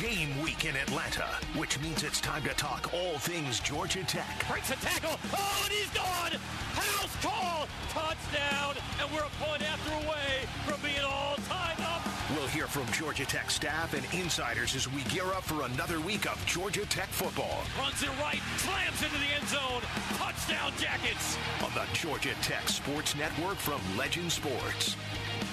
[0.00, 4.46] game week in Atlanta, which means it's time to talk all things Georgia Tech.
[4.48, 5.18] Breaks a tackle.
[5.34, 6.32] Oh, and he's gone.
[6.72, 7.68] House call.
[7.90, 8.76] Touchdown.
[9.00, 12.00] And we're a point after away from being all tied up.
[12.34, 16.30] We'll hear from Georgia Tech staff and insiders as we gear up for another week
[16.30, 17.60] of Georgia Tech football.
[17.78, 19.82] Runs it right, slams into the end zone.
[20.16, 21.36] Touchdown, Jackets.
[21.62, 24.96] On the Georgia Tech Sports Network from Legend Sports.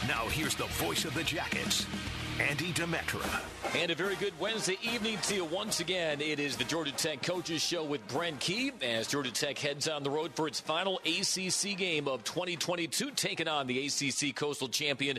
[0.08, 1.86] Now here's the voice of the Jackets,
[2.40, 3.42] Andy Demetra.
[3.76, 6.22] And a very good Wednesday evening to you once again.
[6.22, 10.04] It is the Georgia Tech Coaches Show with Brent Key as Georgia Tech heads on
[10.04, 15.18] the road for its final ACC game of 2022, taking on the ACC Coastal Champion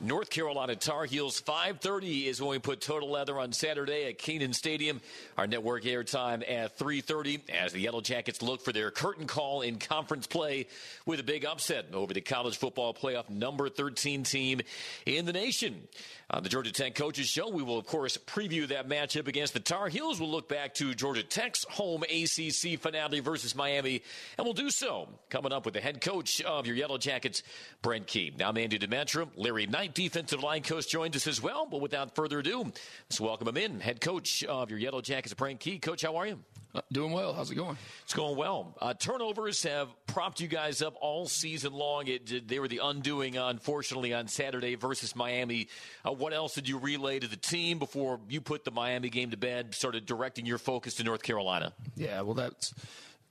[0.00, 1.40] North Carolina Tar Heels.
[1.40, 5.00] 5:30 is when we put Total Leather on Saturday at Kenan Stadium.
[5.38, 9.78] Our network airtime at 3:30 as the Yellow Jackets look for their curtain call in
[9.78, 10.66] conference play
[11.06, 14.60] with a big upset over the college football playoff number 13 team
[15.06, 15.88] in the nation.
[16.28, 19.60] On the Georgia Tech Coaches Show, we will of course preview that matchup against the
[19.60, 20.18] Tar Heels.
[20.18, 24.02] We'll look back to Georgia Tech's home ACC finale versus Miami,
[24.36, 27.44] and we'll do so coming up with the head coach of your Yellow Jackets,
[27.80, 28.32] Brent Key.
[28.36, 31.64] Now, I'm Andy Demetra, Larry Knight defensive line coach joins us as well.
[31.64, 33.78] But without further ado, let's welcome him in.
[33.78, 35.78] Head coach of your Yellow Jackets, Brent Key.
[35.78, 36.40] Coach, how are you?
[36.76, 37.32] Uh, doing well.
[37.32, 37.78] How's it going?
[38.02, 38.76] It's going well.
[38.78, 42.06] Uh, turnovers have propped you guys up all season long.
[42.06, 45.68] It, they were the undoing, unfortunately, on Saturday versus Miami.
[46.04, 49.30] Uh, what else did you relay to the team before you put the Miami game
[49.30, 51.72] to bed, started directing your focus to North Carolina?
[51.94, 52.74] Yeah, well, that's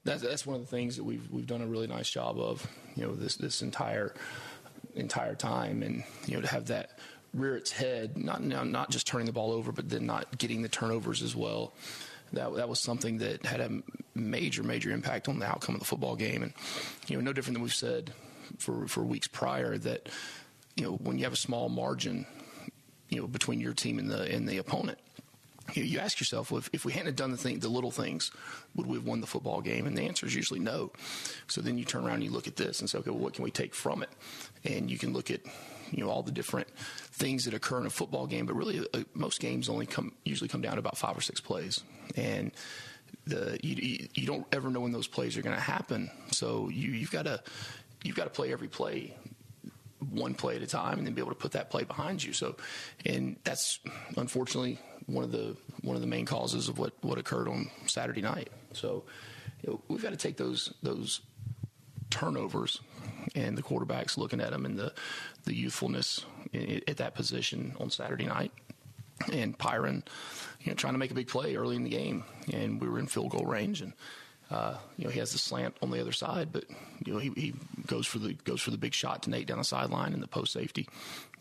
[0.04, 2.66] that's, that's one of the things that we've we've done a really nice job of.
[2.96, 4.16] You know, this this entire
[4.96, 6.98] entire time, and you know to have that
[7.32, 10.70] rear its head, not not just turning the ball over, but then not getting the
[10.70, 11.74] turnovers as well.
[12.36, 13.82] That that was something that had a
[14.14, 16.54] major major impact on the outcome of the football game, and
[17.08, 18.14] you know no different than we've said
[18.58, 20.10] for for weeks prior that
[20.76, 22.26] you know when you have a small margin,
[23.10, 25.00] you know between your team and the and the opponent
[25.74, 28.32] you, you ask yourself, well, if, if, we hadn't done the thing, the little things,
[28.76, 29.88] would we have won the football game?
[29.88, 30.92] And the answer is usually no.
[31.48, 33.34] So then you turn around and you look at this and say, okay, well, what
[33.34, 34.10] can we take from it?
[34.64, 35.42] And you can look at
[35.92, 39.04] you know all the different things that occur in a football game, but really uh,
[39.14, 41.84] most games only come usually come down to about five or six plays,
[42.16, 42.52] and
[43.26, 46.10] the you, you don't ever know when those plays are going to happen.
[46.32, 47.42] So you, you've got to
[48.04, 49.16] you've got to play every play
[50.12, 52.34] one play at a time and then be able to put that play behind you.
[52.34, 52.56] So,
[53.06, 53.80] and that's
[54.18, 58.22] unfortunately one of the one of the main causes of what what occurred on Saturday
[58.22, 58.50] night.
[58.74, 59.04] So,
[59.64, 61.22] you know, we've got to take those those
[62.10, 62.80] turnovers
[63.34, 64.94] and the quarterbacks looking at them and the
[65.46, 66.26] the youthfulness
[66.88, 68.52] at that position on Saturday night.
[69.32, 70.04] And Pyron,
[70.62, 73.00] you know, trying to make a big play early in the game, and we were
[73.00, 73.94] in field goal range, and
[74.52, 76.66] uh, you know, he has the slant on the other side, but
[77.04, 77.54] you know, he, he
[77.88, 80.28] goes for the goes for the big shot to Nate down the sideline, and the
[80.28, 80.88] post safety,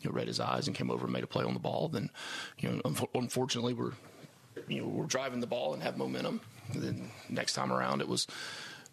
[0.01, 1.87] you know, read his eyes and came over and made a play on the ball.
[1.87, 2.09] Then,
[2.57, 2.81] you know,
[3.13, 3.91] unfortunately, we're
[4.67, 6.41] you know we're driving the ball and have momentum.
[6.73, 8.25] And then next time around, it was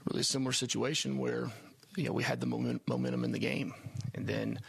[0.07, 1.51] really a similar situation where
[1.97, 3.75] you know we had the momentum in the game,
[4.15, 4.61] and then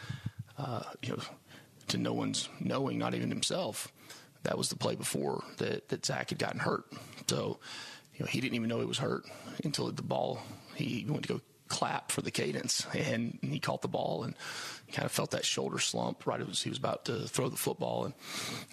[0.58, 1.22] uh, you know
[1.88, 3.92] to no one's knowing, not even himself,
[4.42, 6.84] that was the play before that that Zach had gotten hurt.
[7.28, 7.58] So
[8.14, 9.24] you know, he didn't even know he was hurt
[9.64, 10.40] until the ball,
[10.74, 14.34] he went to go clap for the cadence and he caught the ball and
[14.92, 18.04] kind of felt that shoulder slump right as he was about to throw the football.
[18.04, 18.14] And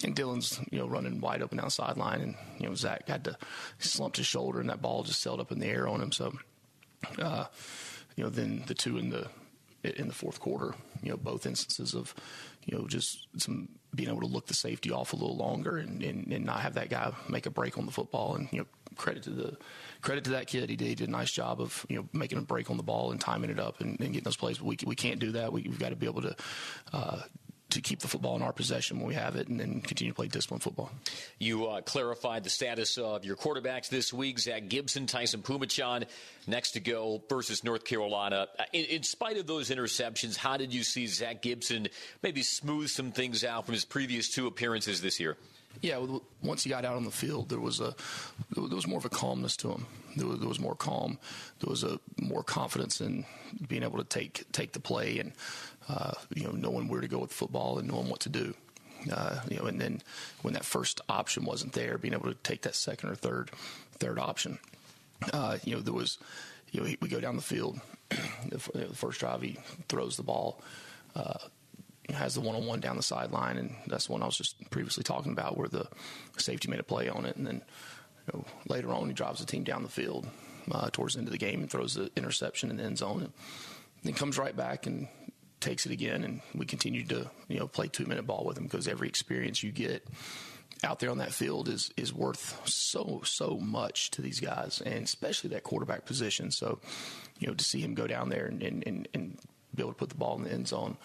[0.04, 3.24] and Dylan's you know running wide open down the sideline and you know Zach had
[3.26, 3.38] to
[3.80, 6.12] slumped his shoulder and that ball just sailed up in the air on him.
[6.12, 6.34] So
[7.18, 7.46] uh,
[8.16, 9.28] you know then the two in the
[9.84, 12.14] in the fourth quarter you know both instances of
[12.66, 16.02] you know just some being able to look the safety off a little longer and,
[16.04, 18.66] and, and not have that guy make a break on the football and you know
[18.96, 19.58] credit to the
[20.02, 20.70] credit to that kid.
[20.70, 22.84] He did, he did a nice job of you know making a break on the
[22.84, 24.58] ball and timing it up and, and getting those plays.
[24.58, 25.52] But we we can't do that.
[25.52, 26.36] We, have got to be able to.
[26.94, 27.22] Uh,
[27.72, 30.16] to keep the football in our possession when we have it and then continue to
[30.16, 30.92] play disciplined football.
[31.40, 34.40] You uh, clarified the status of your quarterbacks this week.
[34.40, 36.06] Zach Gibson, Tyson Phommachanh
[36.48, 38.48] next to go versus North Carolina.
[38.58, 41.88] Uh, in, in, spite of those interceptions, how did you see Zach Gibson
[42.22, 45.38] maybe smooth some things out from his previous two appearances this year?
[45.82, 46.06] Yeah,
[46.44, 47.96] once he got out on the field, there was a
[48.54, 49.88] there was more of a calmness to him.
[50.18, 51.18] There was, there was more calm.
[51.60, 53.26] There was a more confidence in
[53.68, 55.32] being able to take take the play and
[55.90, 58.54] uh, you know knowing where to go with football and knowing what to do.
[59.12, 60.02] Uh, you know, and then
[60.44, 63.52] when that first option wasn't there, being able to take that second or third
[64.00, 64.60] third option.
[65.34, 66.18] Uh, you know, there was
[66.72, 67.80] you know we go down the field.
[68.50, 68.60] the,
[68.94, 69.58] first drive, he
[69.88, 70.62] throws the ball.
[71.16, 71.38] Uh,
[72.10, 74.70] has the one on one down the sideline, and that's the one I was just
[74.70, 75.88] previously talking about, where the
[76.38, 77.62] safety made a play on it, and then
[78.28, 80.28] you know, later on he drives the team down the field
[80.72, 83.22] uh, towards the end of the game and throws the interception in the end zone,
[83.22, 83.32] and
[84.04, 85.08] then comes right back and
[85.62, 88.64] takes it again, and we continue to you know play two minute ball with him
[88.64, 90.06] because every experience you get
[90.84, 95.04] out there on that field is is worth so so much to these guys, and
[95.04, 96.52] especially that quarterback position.
[96.52, 96.80] So,
[97.40, 99.38] you know, to see him go down there and and, and,
[99.74, 100.98] be able to put the ball in the end zone.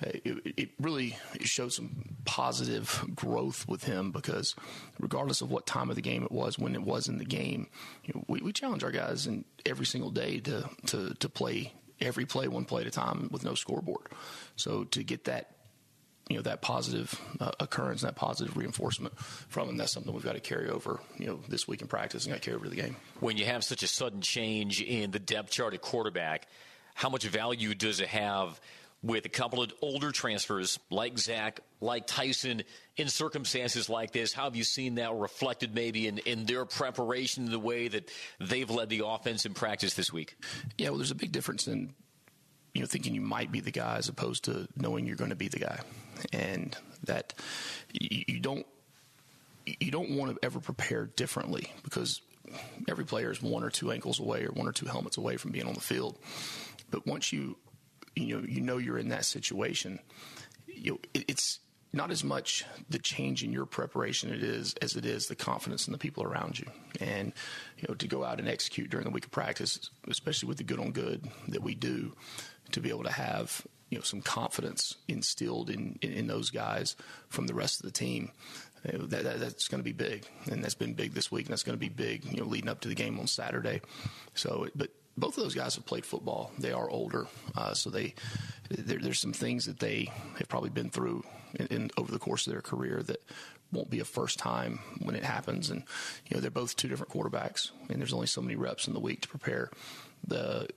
[0.00, 4.54] It, it, really showed some positive growth with him because
[4.98, 7.66] regardless of what time of the game it was, when it was in the game,
[8.04, 11.74] you know, we, we challenge our guys in every single day to, to, to play
[12.00, 14.06] every play one play at a time with no scoreboard.
[14.56, 15.50] So to get that
[16.28, 19.76] you know that positive uh, occurrence, that positive reinforcement from him.
[19.76, 22.42] That's something we've got to carry over, you know, this week in practice and got
[22.42, 22.96] to carry over to the game.
[23.20, 26.48] When you have such a sudden change in the depth chart at quarterback,
[26.94, 28.60] how much value does it have
[29.02, 32.62] with a couple of older transfers like Zach, like Tyson,
[32.96, 34.32] in circumstances like this?
[34.32, 38.70] How have you seen that reflected maybe in, in their preparation, the way that they've
[38.70, 40.36] led the offense in practice this week?
[40.78, 41.94] Yeah, well, there's a big difference in
[42.74, 45.36] you know thinking you might be the guy as opposed to knowing you're going to
[45.36, 45.80] be the guy,
[46.32, 47.34] and that
[47.92, 48.66] you, don't
[49.66, 52.20] you don't want to ever prepare differently because
[52.88, 55.50] every player is one or two ankles away or one or two helmets away from
[55.50, 56.18] being on the field.
[56.90, 57.56] But once you
[58.14, 59.98] you know you know you're in that situation,
[60.66, 61.60] you know, it, it's
[61.96, 65.88] not as much the change in your preparation it is as it is the confidence
[65.88, 66.66] in the people around you
[67.00, 67.32] and
[67.78, 70.64] you know to go out and execute during the week of practice especially with the
[70.64, 72.12] good on good that we do
[72.70, 76.96] to be able to have you know some confidence instilled in in, in those guys
[77.28, 78.30] from the rest of the team.
[78.84, 81.64] that, that, that's going to be big, and that's been big this week, and that's
[81.64, 83.80] going to be big, you know, leading up to the game on Saturday.
[84.34, 86.52] So, but both of those guys have played football.
[86.58, 87.26] They are older,
[87.56, 88.14] uh, so they
[88.68, 91.24] there, there's some things that they have probably been through
[91.54, 93.22] in, in, over the course of their career that
[93.72, 95.70] won't be a first time when it happens.
[95.70, 95.84] And
[96.28, 99.00] you know, they're both two different quarterbacks, and there's only so many reps in the
[99.00, 99.70] week to prepare
[100.26, 100.68] the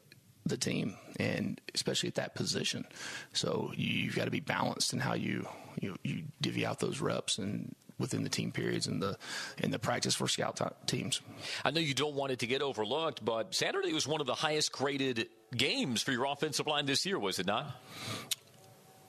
[0.45, 2.85] the team, and especially at that position.
[3.33, 5.47] So you've got to be balanced in how you
[5.80, 9.18] you, you divvy out those reps and within the team periods and the
[9.57, 11.22] in the practice for scout t- teams.
[11.63, 14.34] I know you don't want it to get overlooked, but Saturday was one of the
[14.34, 17.75] highest graded games for your offensive line this year, was it not?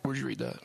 [0.03, 0.57] Where'd you read that?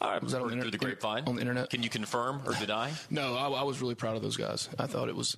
[0.00, 1.70] I was that on the, inter- the grapevine on the internet?
[1.70, 2.92] Can you confirm or deny?
[3.10, 4.68] no, I, I was really proud of those guys.
[4.78, 5.36] I thought it was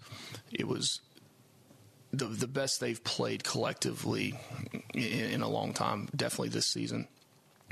[0.51, 1.01] it was
[2.13, 4.35] the the best they've played collectively
[4.95, 6.09] in, in a long time.
[6.17, 7.07] Definitely this season.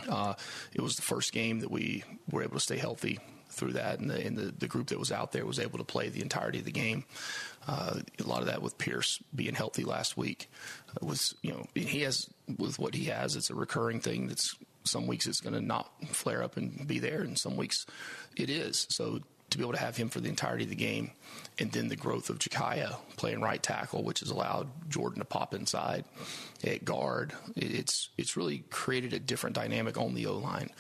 [0.08, 0.34] Uh,
[0.74, 3.20] it was the first game that we were able to stay healthy
[3.54, 5.84] through that, and the, and the, the group that was out there was able to
[5.84, 7.04] play the entirety of the game.
[7.66, 10.50] Uh, a lot of that with Pierce being healthy last week
[10.90, 12.28] uh, was, you know, he has
[12.58, 14.28] with what he has, it's a recurring thing.
[14.28, 17.86] That's some weeks it's going to not flare up and be there, and some weeks
[18.36, 18.86] it is.
[18.90, 19.20] So
[19.50, 21.12] to be able to have him for the entirety of the game,
[21.58, 25.54] and then the growth of Jakiah playing right tackle, which has allowed Jordan to pop
[25.54, 26.04] inside
[26.64, 27.32] at guard.
[27.56, 30.70] It's it's really created a different dynamic on the O line.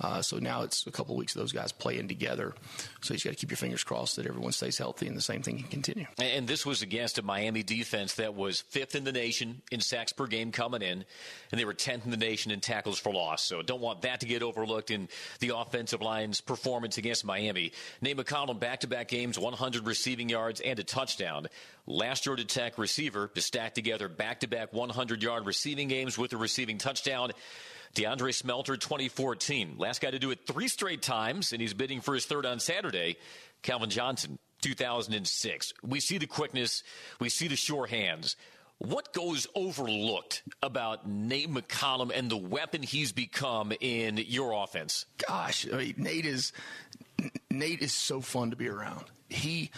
[0.00, 2.54] Uh, so now it's a couple of weeks of those guys playing together.
[3.00, 5.42] So you got to keep your fingers crossed that everyone stays healthy and the same
[5.42, 6.06] thing can continue.
[6.18, 10.12] And this was against a Miami defense that was fifth in the nation in sacks
[10.12, 11.04] per game coming in,
[11.52, 13.42] and they were 10th in the nation in tackles for loss.
[13.42, 15.08] So don't want that to get overlooked in
[15.38, 17.72] the offensive line's performance against Miami.
[18.00, 21.46] Nate McCollum back to back games, 100 receiving yards and a touchdown.
[21.86, 26.32] Last Georgia Tech receiver to stack together back to back 100 yard receiving games with
[26.32, 27.32] a receiving touchdown.
[27.94, 29.76] DeAndre Smelter, 2014.
[29.78, 32.58] Last guy to do it three straight times, and he's bidding for his third on
[32.58, 33.16] Saturday.
[33.62, 35.74] Calvin Johnson, 2006.
[35.82, 36.82] We see the quickness,
[37.20, 38.36] we see the sure hands.
[38.78, 45.06] What goes overlooked about Nate McCollum and the weapon he's become in your offense?
[45.28, 46.52] Gosh, I mean, Nate is
[47.50, 49.04] Nate is so fun to be around.
[49.28, 49.70] He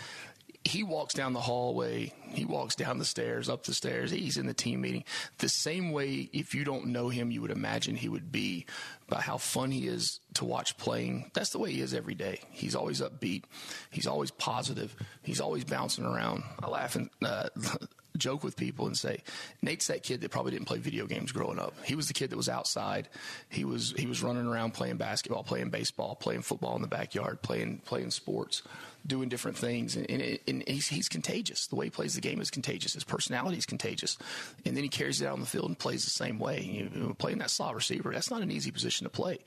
[0.66, 4.46] he walks down the hallway, he walks down the stairs, up the stairs, he's in
[4.46, 5.04] the team meeting.
[5.38, 8.66] The same way, if you don't know him, you would imagine he would be
[9.08, 11.30] by how fun he is to watch playing.
[11.34, 12.40] That's the way he is every day.
[12.50, 13.44] He's always upbeat,
[13.90, 16.42] he's always positive, he's always bouncing around.
[16.60, 17.48] I laugh and uh,
[18.16, 19.22] joke with people and say,
[19.62, 21.74] Nate's that kid that probably didn't play video games growing up.
[21.84, 23.08] He was the kid that was outside.
[23.48, 27.40] He was he was running around playing basketball, playing baseball, playing football in the backyard,
[27.42, 28.62] playing playing sports
[29.06, 31.66] doing different things, and, and, and he's, he's, contagious.
[31.66, 32.94] The way he plays the game is contagious.
[32.94, 34.18] His personality is contagious,
[34.64, 36.62] and then he carries it out on the field and plays the same way.
[36.62, 39.38] You know, playing that slot receiver, that's not an easy position to play,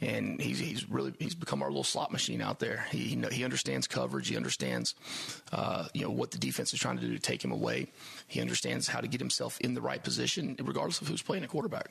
[0.00, 2.86] and he's he's really he's become our little slot machine out there.
[2.90, 4.28] He he, he understands coverage.
[4.28, 4.94] He understands
[5.52, 7.88] uh, you know what the defense is trying to do to take him away.
[8.26, 11.48] He understands how to get himself in the right position, regardless of who's playing a
[11.48, 11.90] quarterback.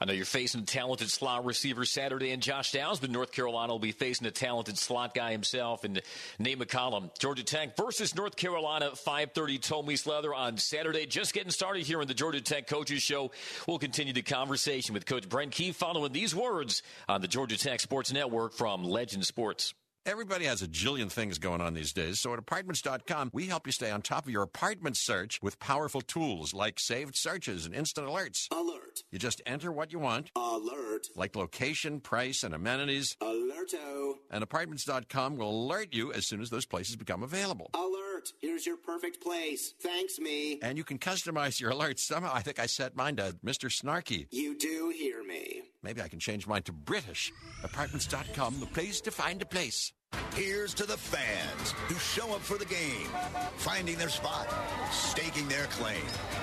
[0.00, 3.72] I know you're facing a talented slot receiver Saturday in Josh Downs, but North Carolina
[3.72, 6.00] will be facing a talented slot guy himself and
[6.38, 7.16] Nate McCollum.
[7.18, 11.06] Georgia Tech versus North Carolina, 5:30 Tomies Leather on Saturday.
[11.06, 13.30] Just getting started here in the Georgia Tech Coaches Show.
[13.66, 17.80] We'll continue the conversation with Coach Brent Key following these words on the Georgia Tech
[17.80, 19.74] Sports Network from Legend Sports.
[20.06, 23.72] Everybody has a jillion things going on these days, so at apartments.com, we help you
[23.72, 28.06] stay on top of your apartment search with powerful tools like saved searches and instant
[28.08, 28.46] alerts.
[28.50, 29.02] Alert.
[29.12, 31.08] You just enter what you want, Alert.
[31.16, 34.14] like location, price, and amenities, Alerto.
[34.30, 37.70] and apartments.com will alert you as soon as those places become available.
[37.74, 38.09] Alert.
[38.40, 39.74] Here's your perfect place.
[39.80, 40.58] Thanks, me.
[40.62, 42.00] And you can customize your alerts.
[42.00, 43.70] Somehow, I think I set mine to Mr.
[43.70, 44.26] Snarky.
[44.30, 45.62] You do hear me.
[45.82, 47.32] Maybe I can change mine to British.
[47.64, 49.92] Apartments.com, the place to find a place.
[50.34, 53.08] Here's to the fans who show up for the game,
[53.56, 54.48] finding their spot,
[54.90, 56.02] staking their claim,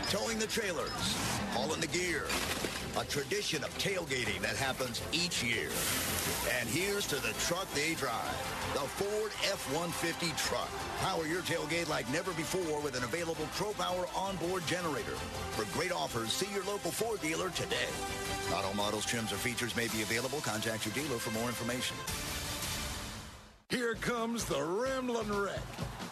[0.10, 0.90] towing the trailers,
[1.52, 2.28] hauling the gear.
[3.00, 5.70] A tradition of tailgating that happens each year.
[6.58, 8.34] And here's to the truck they drive,
[8.74, 10.70] the Ford F-150 truck.
[11.02, 15.16] Power your tailgate like never before with an available ProPower onboard generator.
[15.54, 17.86] For great offers, see your local Ford dealer today.
[18.50, 20.40] Not all models, trims, or features may be available.
[20.40, 21.96] Contact your dealer for more information.
[23.70, 25.60] Here comes the Ramblin' Wreck.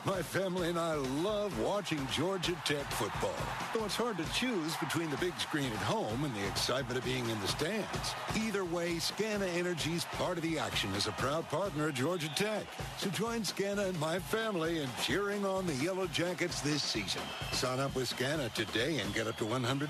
[0.05, 3.33] My family and I love watching Georgia Tech football.
[3.73, 7.05] Though it's hard to choose between the big screen at home and the excitement of
[7.05, 8.13] being in the stands.
[8.35, 12.65] Either way, Scana Energy's part of the action as a proud partner of Georgia Tech.
[12.97, 17.21] So join Scana and my family in cheering on the Yellow Jackets this season.
[17.53, 19.89] Sign up with Scana today and get up to $100.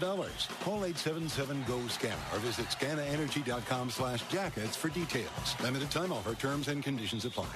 [0.62, 5.56] Call 877-GO-SCANA or visit scanaenergy.com slash jackets for details.
[5.62, 6.36] Limited time offer.
[6.36, 7.55] Terms and conditions apply.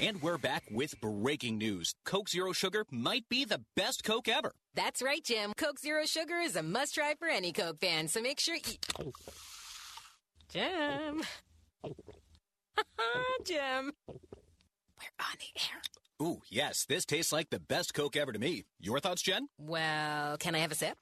[0.00, 1.94] And we're back with breaking news.
[2.04, 4.52] Coke Zero Sugar might be the best Coke ever.
[4.74, 5.52] That's right, Jim.
[5.56, 9.12] Coke Zero Sugar is a must try for any Coke fan, so make sure you.
[10.52, 11.22] Jim.
[13.44, 13.92] Jim.
[15.04, 15.80] We're on the air.
[16.22, 18.64] Ooh, yes, this tastes like the best Coke ever to me.
[18.80, 19.48] Your thoughts, Jen?
[19.58, 20.96] Well, can I have a sip?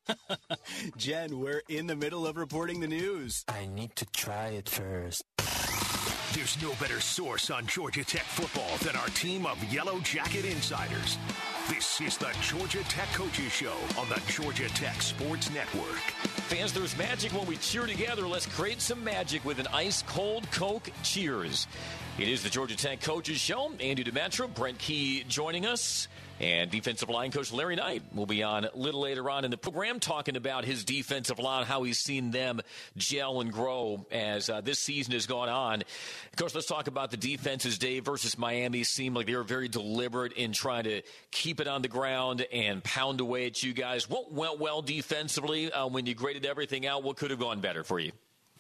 [0.96, 3.44] Jen, we're in the middle of reporting the news.
[3.46, 5.22] I need to try it first.
[6.32, 11.18] There's no better source on Georgia Tech football than our team of Yellow Jacket insiders.
[11.68, 16.00] This is the Georgia Tech Coaches Show on the Georgia Tech Sports Network.
[16.48, 18.26] Fans, there's magic when we cheer together.
[18.26, 21.68] Let's create some magic with an ice cold Coke cheers.
[22.18, 23.72] It is the Georgia Tech Coaches Show.
[23.80, 26.08] Andy Demetra, Brent Key joining us.
[26.42, 29.56] And defensive line coach Larry Knight will be on a little later on in the
[29.56, 32.60] program talking about his defensive line, how he's seen them
[32.96, 35.84] gel and grow as uh, this season has gone on.
[36.36, 37.78] Coach, let's talk about the defenses.
[37.78, 41.80] Dave versus Miami seemed like they were very deliberate in trying to keep it on
[41.80, 44.10] the ground and pound away at you guys.
[44.10, 47.04] What went well defensively uh, when you graded everything out?
[47.04, 48.10] What could have gone better for you?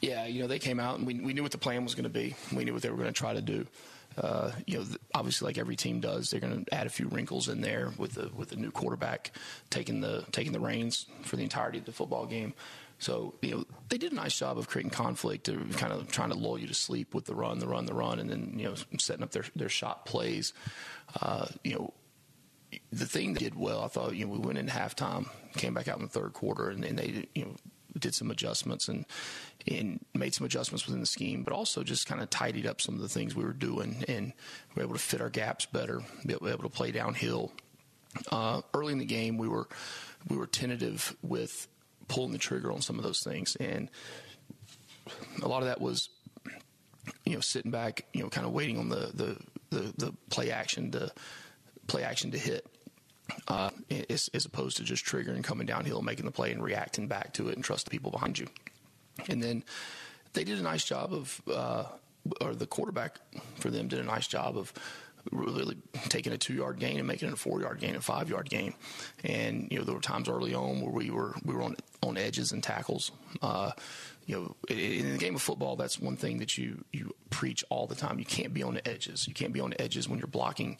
[0.00, 2.04] Yeah, you know, they came out and we, we knew what the plan was going
[2.04, 2.36] to be.
[2.54, 3.66] We knew what they were going to try to do.
[4.16, 7.48] Uh, you know, obviously, like every team does, they're going to add a few wrinkles
[7.48, 9.32] in there with the with the new quarterback
[9.70, 12.54] taking the taking the reins for the entirety of the football game.
[12.98, 16.36] So you know, they did a nice job of creating conflict, kind of trying to
[16.36, 18.74] lull you to sleep with the run, the run, the run, and then you know
[18.98, 20.52] setting up their their shot plays.
[21.20, 21.92] Uh, you know,
[22.92, 25.88] the thing they did well, I thought, you know, we went in halftime, came back
[25.88, 27.56] out in the third quarter, and, and they, you know,
[27.98, 29.04] did some adjustments and
[29.66, 32.94] and made some adjustments within the scheme, but also just kind of tidied up some
[32.94, 34.32] of the things we were doing, and
[34.74, 37.52] we were able to fit our gaps better, be able to play downhill.
[38.30, 39.68] Uh, early in the game, we were
[40.28, 41.68] we were tentative with
[42.08, 43.88] pulling the trigger on some of those things, and
[45.42, 46.08] a lot of that was,
[47.24, 49.36] you know, sitting back, you know, kind of waiting on the the,
[49.70, 51.12] the, the play action to
[51.86, 52.66] play action to hit.
[53.48, 53.70] Uh,
[54.10, 57.48] as, as opposed to just triggering, coming downhill, making the play, and reacting back to
[57.48, 58.46] it, and trust the people behind you.
[59.28, 59.64] And then
[60.32, 61.84] they did a nice job of, uh,
[62.40, 63.18] or the quarterback
[63.56, 64.72] for them did a nice job of
[65.30, 65.76] really
[66.08, 68.50] taking a two yard gain and making it a four yard gain, a five yard
[68.50, 68.74] gain.
[69.24, 72.16] And you know there were times early on where we were we were on on
[72.16, 73.12] edges and tackles.
[73.40, 73.72] Uh,
[74.26, 77.86] you know, in the game of football, that's one thing that you you preach all
[77.86, 78.18] the time.
[78.18, 79.26] You can't be on the edges.
[79.26, 80.78] You can't be on the edges when you're blocking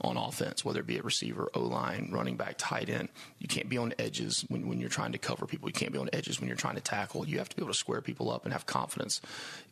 [0.00, 3.08] on offense, whether it be a receiver, O line, running back, tight end.
[3.38, 5.68] You can't be on the edges when, when you're trying to cover people.
[5.68, 7.26] You can't be on the edges when you're trying to tackle.
[7.26, 9.20] You have to be able to square people up and have confidence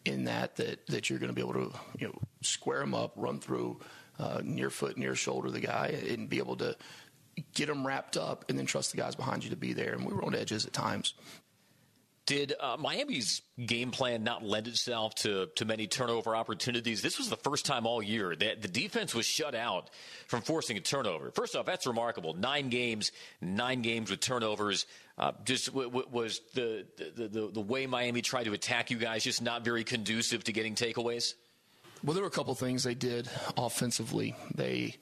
[0.05, 3.13] in that that that you're going to be able to you know square them up,
[3.17, 3.81] run through
[4.19, 6.77] uh, near foot, near shoulder the guy, and be able to
[7.55, 9.93] get them wrapped up, and then trust the guys behind you to be there.
[9.93, 11.15] And we were on edges at times.
[12.31, 17.03] Did uh, Miami's game plan not lend itself to, to many turnover opportunities?
[17.03, 19.91] This was the first time all year that the defense was shut out
[20.29, 21.33] from forcing a turnover.
[21.33, 22.35] First off, that's remarkable.
[22.35, 23.11] Nine games,
[23.41, 24.87] nine games with turnovers.
[25.19, 28.97] Uh, just w- w- was the, the, the, the way Miami tried to attack you
[28.97, 31.35] guys just not very conducive to getting takeaways?
[32.05, 34.37] Well, there were a couple things they did offensively.
[34.55, 34.95] They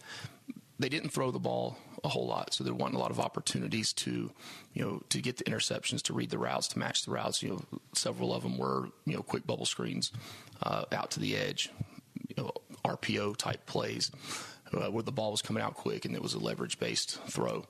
[0.79, 2.55] they didn't throw the ball a whole lot.
[2.55, 4.31] So they're wanting a lot of opportunities to,
[4.73, 7.43] you know, to get the interceptions, to read the routes, to match the routes.
[7.43, 10.13] You know, several of them were, you know, quick bubble screens
[10.63, 11.71] uh, out to the edge,
[12.29, 12.53] you know,
[12.85, 14.11] RPO type plays
[14.73, 17.65] uh, where the ball was coming out quick and it was a leverage based throw.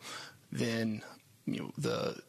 [0.50, 1.02] Then,
[1.46, 2.20] you know, the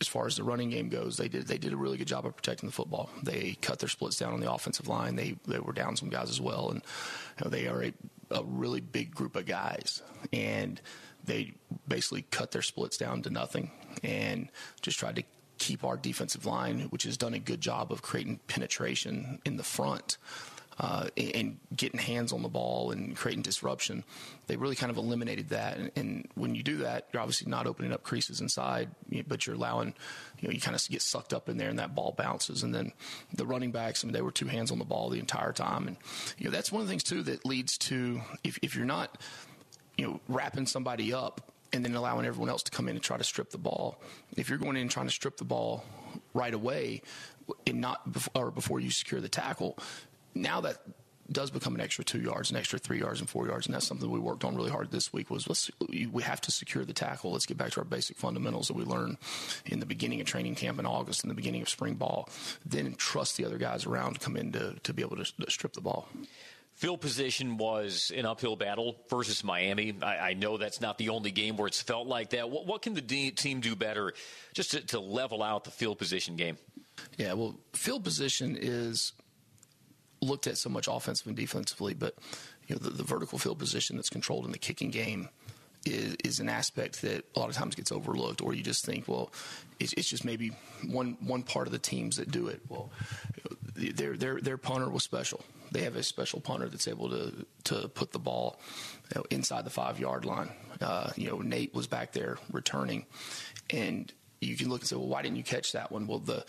[0.00, 2.26] as far as the running game goes, they did they did a really good job
[2.26, 3.10] of protecting the football.
[3.22, 5.16] They cut their splits down on the offensive line.
[5.16, 6.82] They they were down some guys as well, and
[7.38, 7.92] you know, they are a,
[8.30, 10.02] a really big group of guys,
[10.32, 10.80] and
[11.28, 11.52] they
[11.86, 13.70] basically cut their splits down to nothing,
[14.02, 14.50] and
[14.82, 15.22] just tried to
[15.58, 19.64] keep our defensive line, which has done a good job of creating penetration in the
[19.64, 20.16] front
[20.80, 24.04] uh, and getting hands on the ball and creating disruption.
[24.46, 25.76] They really kind of eliminated that.
[25.76, 28.90] And, and, when you do that, you're obviously not opening up creases inside,
[29.26, 29.92] but you're allowing,
[30.38, 32.62] you know, you kind of get sucked up in there and that ball bounces.
[32.62, 32.92] And then
[33.34, 35.88] the running backs, I mean, they were two hands on the ball the entire time.
[35.88, 35.96] And,
[36.38, 39.18] you know, that's one of the things, too, that leads to if, if you're not,
[39.98, 43.18] you know, wrapping somebody up and then allowing everyone else to come in and try
[43.18, 44.00] to strip the ball.
[44.36, 45.84] If you're going in trying to strip the ball
[46.32, 47.02] right away
[47.66, 48.00] and not
[48.34, 49.76] or before you secure the tackle,
[50.34, 50.78] now that
[51.30, 53.86] does become an extra two yards, an extra three yards, and four yards, and that's
[53.86, 55.30] something we worked on really hard this week.
[55.30, 57.32] Was let's we have to secure the tackle.
[57.32, 59.18] Let's get back to our basic fundamentals that we learned
[59.66, 62.30] in the beginning of training camp in August, in the beginning of spring ball.
[62.64, 65.50] Then trust the other guys around to come in to, to be able to, to
[65.50, 66.08] strip the ball.
[66.78, 69.96] Field position was an uphill battle versus Miami.
[70.00, 72.50] I, I, know that's not the only game where it's felt like that.
[72.50, 74.12] What, what can the D- team do better
[74.54, 76.56] just to, to level out the field position game?
[77.16, 79.12] Yeah, well, field position is
[80.22, 82.14] looked at so much offensively and defensively, but
[82.68, 85.28] you know the, the vertical field position that's controlled in the kicking game
[85.84, 89.08] is, is, an aspect that a lot of times gets overlooked, or you just think,
[89.08, 89.32] well,
[89.80, 90.52] it's, it's, just maybe
[90.86, 92.60] one one part of the teams that do it.
[92.68, 92.92] Well,
[93.74, 95.42] their their their punter was special.
[95.70, 98.60] They have a special punter that's able to to put the ball
[99.14, 100.50] you know, inside the five yard line.
[100.80, 103.06] Uh, you know, Nate was back there returning,
[103.70, 106.06] and you can look and say, well, why didn't you catch that one?
[106.06, 106.44] Well, the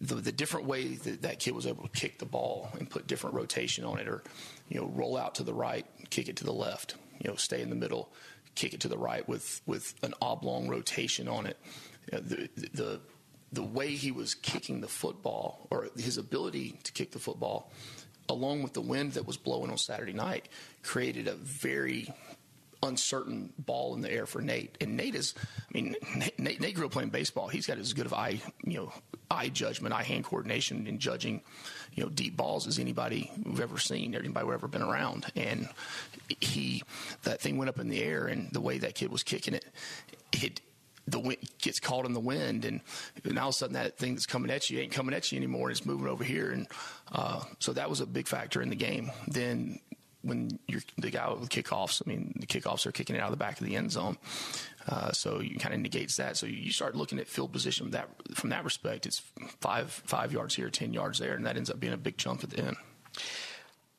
[0.00, 3.06] the, the different way that that kid was able to kick the ball and put
[3.06, 4.22] different rotation on it, or
[4.68, 7.60] you know, roll out to the right, kick it to the left, you know, stay
[7.60, 8.10] in the middle,
[8.54, 11.58] kick it to the right with with an oblong rotation on it.
[12.10, 13.00] You know, the, the
[13.52, 17.70] the way he was kicking the football, or his ability to kick the football,
[18.28, 20.48] along with the wind that was blowing on Saturday night,
[20.82, 22.12] created a very
[22.82, 24.76] uncertain ball in the air for Nate.
[24.80, 25.96] And Nate is, I mean,
[26.38, 27.48] Nate, Nate grew up playing baseball.
[27.48, 28.92] He's got as good of eye, you know,
[29.30, 31.42] eye judgment, eye hand coordination in judging,
[31.94, 35.26] you know, deep balls as anybody we've ever seen, anybody we've ever been around.
[35.34, 35.68] And
[36.40, 36.82] he,
[37.24, 39.64] that thing went up in the air, and the way that kid was kicking it,
[40.32, 40.60] it
[41.10, 42.80] the wind gets caught in the wind, and,
[43.24, 45.36] and all of a sudden that thing that's coming at you ain't coming at you
[45.36, 46.66] anymore, and it's moving over here, and
[47.12, 49.10] uh, so that was a big factor in the game.
[49.26, 49.80] Then
[50.22, 53.30] when you're the guy with kickoffs, I mean, the kickoffs are kicking it out of
[53.32, 54.18] the back of the end zone.
[54.88, 56.36] Uh, so you kind of negates that.
[56.36, 59.06] So you start looking at field position from that from that respect.
[59.06, 59.22] It's
[59.60, 62.42] five five yards here, ten yards there, and that ends up being a big jump
[62.42, 62.76] at the end.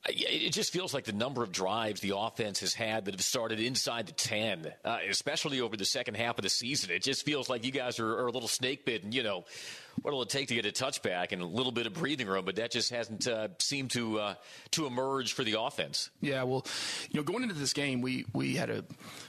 [0.08, 3.60] It just feels like the number of drives the offense has had that have started
[3.60, 6.90] inside the 10, uh, especially over the second half of the season.
[6.92, 9.12] It just feels like you guys are, are a little snake bitten.
[9.12, 9.44] You know,
[10.02, 12.46] what will it take to get a touchback and a little bit of breathing room?
[12.46, 14.34] But that just hasn't uh, seemed to uh,
[14.72, 16.10] to emerge for the offense.
[16.22, 16.66] Yeah, well,
[17.12, 18.86] you know, going into this game, we we had a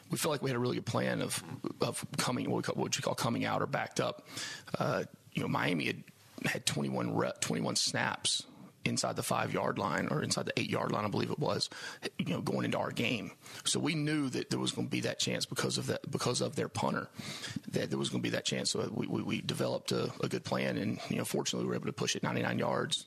[0.09, 1.43] we felt like we had a really good plan of
[1.81, 4.25] of coming what, we call, what you call coming out or backed up.
[4.79, 5.03] Uh,
[5.33, 6.05] you know, Miami had
[6.47, 8.45] had 21 rep, 21 snaps
[8.85, 11.69] inside the five yard line or inside the eight yard line, I believe it was,
[12.19, 13.33] you know, going into our game.
[13.65, 16.41] So we knew that there was going to be that chance because of that, because
[16.41, 17.09] of their punter,
[17.73, 18.71] that there was going to be that chance.
[18.71, 21.77] So we, we, we developed a, a, good plan, and you know, fortunately, we were
[21.77, 23.07] able to push it 99 yards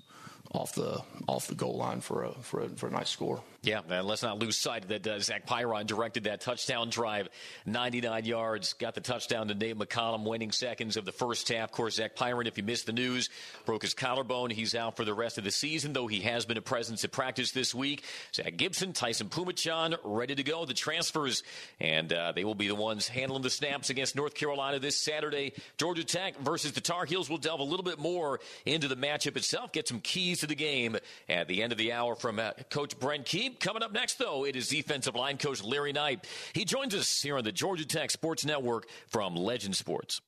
[0.51, 3.41] off the off the goal line for a for a, for a nice score.
[3.63, 7.29] Yeah, and let's not lose sight of that uh, Zach Pyron directed that touchdown drive,
[7.65, 11.69] 99 yards, got the touchdown to Nate McCollum, winning seconds of the first half.
[11.69, 13.29] Of course, Zach Pyron, if you missed the news,
[13.65, 14.49] broke his collarbone.
[14.49, 17.13] He's out for the rest of the season, though he has been a presence at
[17.13, 18.03] practice this week.
[18.35, 20.65] Zach Gibson, Tyson Phommachanh, ready to go.
[20.65, 21.41] The transfers,
[21.79, 25.53] and uh, they will be the ones handling the snaps against North Carolina this Saturday.
[25.77, 27.29] Georgia Tech versus the Tar Heels.
[27.29, 30.55] We'll delve a little bit more into the matchup itself, get some keys to the
[30.55, 30.97] game
[31.29, 33.25] at the end of the hour from uh, Coach Brent
[33.59, 36.27] Coming up next, though, it is defensive line coach Larry Knight.
[36.53, 40.21] He joins us here on the Georgia Tech Sports Network from Legend Sports.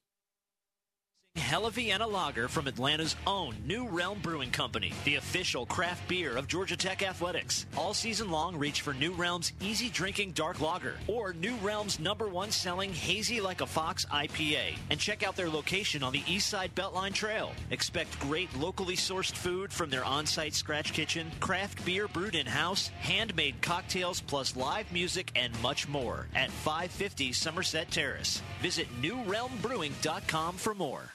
[1.45, 6.48] Hella Vienna Lager from Atlanta's own New Realm Brewing Company, the official craft beer of
[6.48, 7.67] Georgia Tech Athletics.
[7.78, 12.28] All season long, reach for New Realm's easy drinking dark lager or New Realm's number
[12.28, 14.76] one selling hazy like a fox IPA.
[14.89, 17.52] And check out their location on the East Side Beltline Trail.
[17.69, 22.48] Expect great locally sourced food from their on site scratch kitchen, craft beer brewed in
[22.48, 28.41] house, handmade cocktails, plus live music, and much more at 550 Somerset Terrace.
[28.62, 31.12] Visit newrealmbrewing.com for more.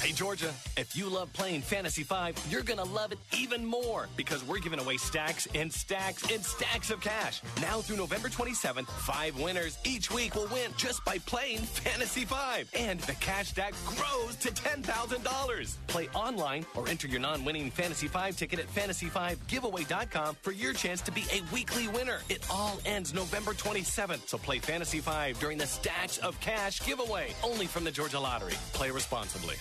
[0.00, 4.06] Hey, Georgia, if you love playing Fantasy 5, you're going to love it even more
[4.16, 7.40] because we're giving away stacks and stacks and stacks of cash.
[7.62, 12.70] Now through November 27th, five winners each week will win just by playing Fantasy 5.
[12.78, 15.76] And the cash stack grows to $10,000.
[15.86, 21.00] Play online or enter your non winning Fantasy 5 ticket at fantasy5giveaway.com for your chance
[21.02, 22.18] to be a weekly winner.
[22.28, 27.32] It all ends November 27th, so play Fantasy 5 during the Stacks of Cash giveaway
[27.42, 28.54] only from the Georgia Lottery.
[28.72, 29.56] Play responsibly.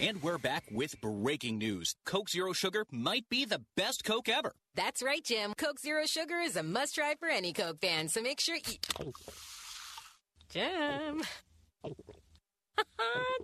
[0.00, 1.94] And we're back with breaking news.
[2.04, 4.52] Coke Zero Sugar might be the best Coke ever.
[4.74, 5.54] That's right, Jim.
[5.56, 9.12] Coke Zero Sugar is a must try for any Coke fan, so make sure you.
[10.48, 11.22] Jim.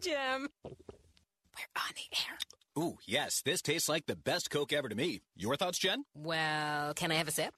[0.01, 0.49] Jim.
[0.65, 2.39] We're on the air.
[2.79, 5.21] Ooh, yes, this tastes like the best Coke ever to me.
[5.35, 6.05] Your thoughts, Jen?
[6.15, 7.53] Well, can I have a sip?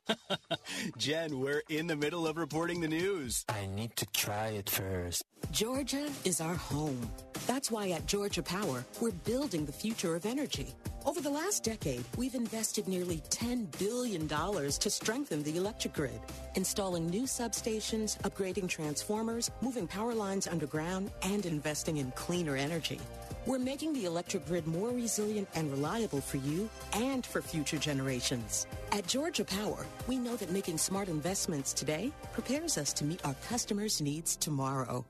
[0.96, 3.44] Jen, we're in the middle of reporting the news.
[3.46, 5.22] I need to try it first.
[5.50, 7.10] Georgia is our home.
[7.46, 10.74] That's why at Georgia Power, we're building the future of energy.
[11.06, 16.20] Over the last decade, we've invested nearly $10 billion to strengthen the electric grid,
[16.54, 23.00] installing new substations, upgrading transformers, moving power lines underground, and investing in cleaner energy.
[23.46, 28.66] We're making the electric grid more resilient and reliable for you and for future generations.
[28.92, 33.34] At Georgia Power, we know that making smart investments today prepares us to meet our
[33.48, 35.06] customers' needs tomorrow.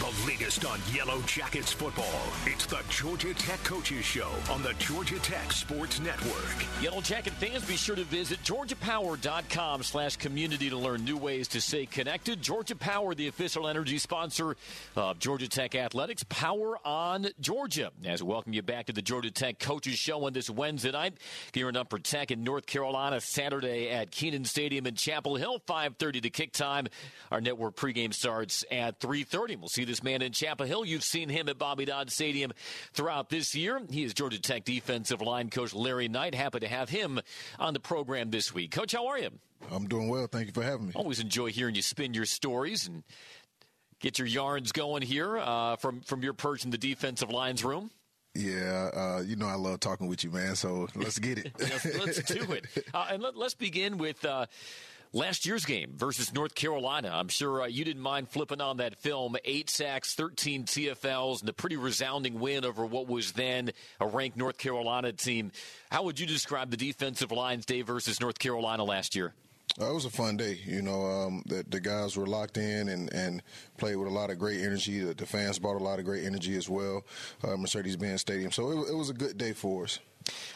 [0.00, 2.22] The latest on Yellow Jackets football.
[2.46, 6.64] It's the Georgia Tech Coaches Show on the Georgia Tech Sports Network.
[6.80, 11.60] Yellow Jacket fans, be sure to visit georgiapower.com slash community to learn new ways to
[11.60, 12.40] stay connected.
[12.40, 14.56] Georgia Power, the official energy sponsor
[14.96, 16.24] of Georgia Tech Athletics.
[16.30, 17.92] Power on Georgia.
[18.06, 21.18] As we welcome you back to the Georgia Tech Coaches Show on this Wednesday night.
[21.52, 25.60] Gearing up for Tech in North Carolina Saturday at Kenan Stadium in Chapel Hill.
[25.68, 26.88] 5.30 to kick time.
[27.30, 29.58] Our network pregame starts at 3.30.
[29.58, 30.84] We'll see this man in Chapel Hill.
[30.84, 32.52] You've seen him at Bobby Dodd Stadium
[32.92, 33.82] throughout this year.
[33.90, 36.34] He is Georgia Tech defensive line coach Larry Knight.
[36.34, 37.20] Happy to have him
[37.58, 38.70] on the program this week.
[38.70, 39.30] Coach, how are you?
[39.70, 40.28] I'm doing well.
[40.28, 40.92] Thank you for having me.
[40.94, 43.02] Always enjoy hearing you spin your stories and
[43.98, 47.90] get your yarns going here uh, from from your perch in the defensive lines room.
[48.34, 50.54] Yeah, uh, you know I love talking with you, man.
[50.54, 51.52] So let's get it.
[51.58, 52.64] let's, let's, do it.
[52.94, 54.46] Uh, and let, us begin with uh,
[55.12, 57.10] last year's game versus North Carolina.
[57.12, 59.36] I'm sure uh, you didn't mind flipping on that film.
[59.44, 64.36] Eight sacks, 13 TFLs, and a pretty resounding win over what was then a ranked
[64.36, 65.52] North Carolina team.
[65.90, 69.34] How would you describe the defensive lines day versus North Carolina last year?
[69.80, 70.58] Uh, it was a fun day.
[70.64, 73.42] You know, um, the, the, guys were locked in and, and
[73.78, 75.00] played with a lot of great energy.
[75.00, 77.04] The, the fans brought a lot of great energy as well.
[77.44, 78.50] Uh, Mercedes-Benz Stadium.
[78.50, 79.98] So it, it was a good day for us.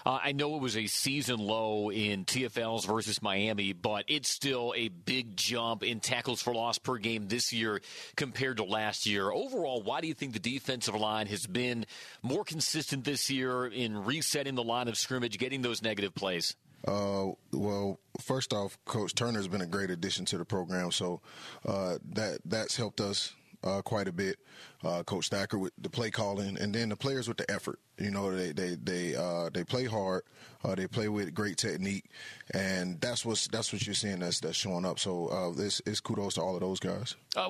[0.05, 4.74] Uh, I know it was a season low in TFLs versus Miami, but it's still
[4.77, 7.81] a big jump in tackles for loss per game this year
[8.16, 9.31] compared to last year.
[9.31, 11.87] Overall, why do you think the defensive line has been
[12.22, 16.55] more consistent this year in resetting the line of scrimmage, getting those negative plays?
[16.87, 21.20] Uh, well, first off, Coach Turner has been a great addition to the program, so
[21.66, 24.38] uh, that that's helped us uh, quite a bit.
[24.85, 27.79] Uh, Coach Thacker with the play calling, and then the players with the effort.
[27.99, 30.23] You know, they they they uh, they play hard.
[30.62, 32.05] Uh, they play with great technique,
[32.53, 34.99] and that's what's that's what you're seeing that's that's showing up.
[34.99, 37.16] So uh, this is kudos to all of those guys.
[37.37, 37.49] Uh,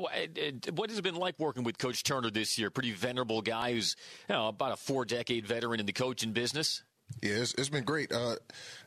[0.74, 2.70] what has it been like working with Coach Turner this year?
[2.70, 3.96] Pretty venerable guy who's
[4.28, 6.82] you know, about a four decade veteran in the coaching business.
[7.22, 8.12] Yeah, it's, it's been great.
[8.12, 8.36] Uh,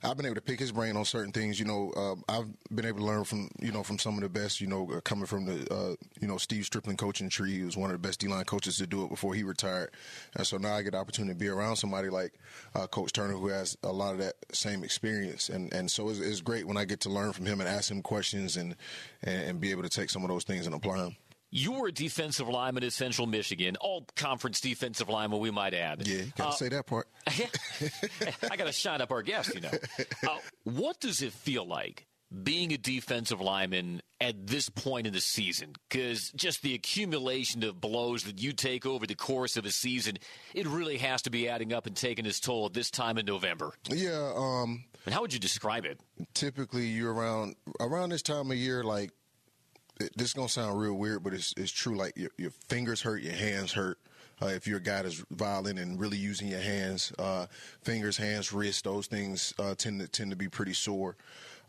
[0.03, 1.60] I've been able to pick his brain on certain things.
[1.60, 4.30] You know, uh, I've been able to learn from you know from some of the
[4.30, 4.62] best.
[4.62, 7.75] You know, uh, coming from the uh, you know Steve Stripling coaching tree, he was
[7.75, 9.91] one of the best D line coaches to do it before he retired.
[10.36, 12.34] And so now I get the opportunity to be around somebody like
[12.75, 15.49] uh, Coach Turner, who has a lot of that same experience.
[15.49, 17.89] And and so it's, it's, great when I get to learn from him and ask
[17.89, 18.75] him questions and,
[19.23, 21.15] and and be able to take some of those things and apply them.
[21.49, 26.05] You were a defensive lineman at Central Michigan, all conference defensive lineman, we might add.
[26.05, 27.07] Yeah, gotta uh, say that part.
[28.51, 29.71] I gotta shine up our guest, you know.
[30.27, 32.05] Uh, what does it feel like
[32.43, 35.73] being a defensive lineman at this point in the season?
[35.89, 40.17] Because just the accumulation of blows that you take over the course of a season,
[40.53, 43.25] it really has to be adding up and taking its toll at this time in
[43.25, 43.71] November.
[43.89, 44.33] Yeah.
[44.36, 45.99] Um, and how would you describe it?
[46.33, 49.12] Typically, you're around around this time of year, like
[49.97, 51.95] this is gonna sound real weird, but it's it's true.
[51.95, 53.97] Like your, your fingers hurt, your hands hurt.
[54.41, 57.47] Uh, if you're a guy that's violent and really using your hands, uh,
[57.81, 61.15] fingers, hands, wrists, those things uh, tend to tend to be pretty sore.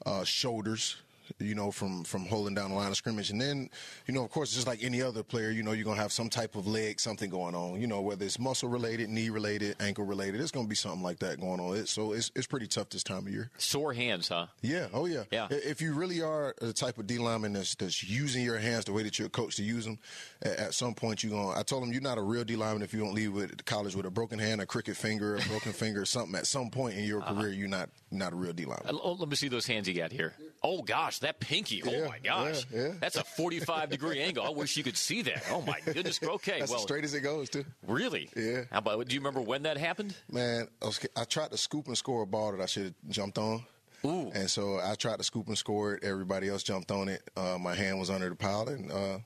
[0.05, 0.97] Uh, shoulders,
[1.39, 3.31] you know, from from holding down the line of scrimmage.
[3.31, 3.71] And then,
[4.07, 6.29] you know, of course, just like any other player, you know, you're gonna have some
[6.29, 7.81] type of leg, something going on.
[7.81, 11.19] You know, whether it's muscle related, knee related, ankle related, it's gonna be something like
[11.21, 11.77] that going on.
[11.77, 13.51] It, so it's it's pretty tough this time of year.
[13.59, 14.47] Sore hands, huh?
[14.63, 14.89] Yeah.
[14.93, 15.25] Oh yeah.
[15.31, 15.49] Yeah.
[15.51, 18.93] If you really are the type of D lineman that's, that's using your hands the
[18.93, 19.99] way that you're coached to use them,
[20.43, 21.53] at, at some point you're going.
[21.55, 23.65] to I told him you're not a real D lineman if you don't leave with
[23.65, 26.35] college with a broken hand, a crooked finger, a broken finger, or something.
[26.35, 27.35] At some point in your Uh-huh.
[27.35, 28.97] career, you're not not a real D lineman.
[29.03, 30.33] Uh, let me see those hands you got here.
[30.63, 31.83] Oh gosh, that pinky.
[31.85, 32.93] Oh my gosh, yeah, yeah.
[33.01, 34.45] that's a 45 degree angle.
[34.45, 35.45] I wish you could see that.
[35.51, 36.21] Oh my goodness.
[36.23, 37.65] Okay, That's well, as straight as it goes, too.
[37.87, 38.29] really?
[38.37, 38.65] Yeah.
[38.71, 39.07] How about?
[39.07, 40.15] Do you remember when that happened?
[40.31, 42.95] Man, I, was, I tried to scoop and score a ball that I should have
[43.09, 43.63] jumped on.
[44.05, 44.31] Ooh.
[44.33, 46.05] And so I tried to scoop and score it.
[46.05, 47.23] Everybody else jumped on it.
[47.37, 49.19] Uh, my hand was under the pile, and uh,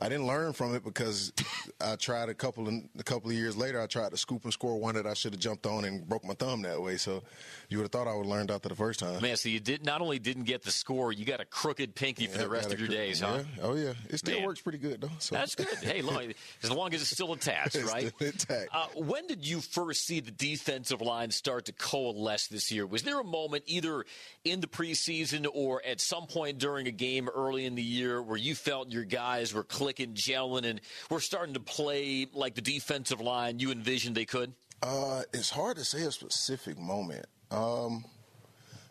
[0.00, 1.32] I didn't learn from it because
[1.80, 3.80] I tried a couple of a couple of years later.
[3.80, 6.24] I tried to scoop and score one that I should have jumped on and broke
[6.24, 6.96] my thumb that way.
[6.96, 7.22] So
[7.68, 9.20] you would have thought I would have learned after the first time.
[9.20, 12.26] Man, so you did not only didn't get the score, you got a crooked pinky
[12.26, 13.42] for the rest of your cr- days, huh?
[13.56, 13.62] yeah.
[13.64, 14.46] Oh yeah, it still Man.
[14.46, 15.10] works pretty good though.
[15.18, 15.34] So.
[15.34, 15.66] That's good.
[15.82, 16.22] Hey, look,
[16.62, 18.12] as long as it's still attached, It's right?
[18.14, 18.68] still intact.
[18.72, 22.86] Uh, when did you first see the defensive line start to coalesce this year?
[22.86, 24.04] Was there a moment, either
[24.44, 28.36] in the preseason or at some point during a game early in the year, where
[28.36, 33.20] you felt your guys were clicking, gelling, and we're starting to play like the defensive
[33.20, 34.52] line you envisioned they could?
[34.82, 37.26] Uh, it's hard to say a specific moment.
[37.50, 38.04] Um,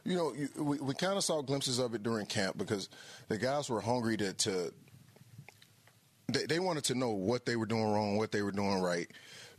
[0.04, 2.90] you know, you, we, we kind of saw glimpses of it during camp because
[3.28, 4.74] the guys were hungry to, to
[6.28, 9.08] they, they wanted to know what they were doing wrong, what they were doing right.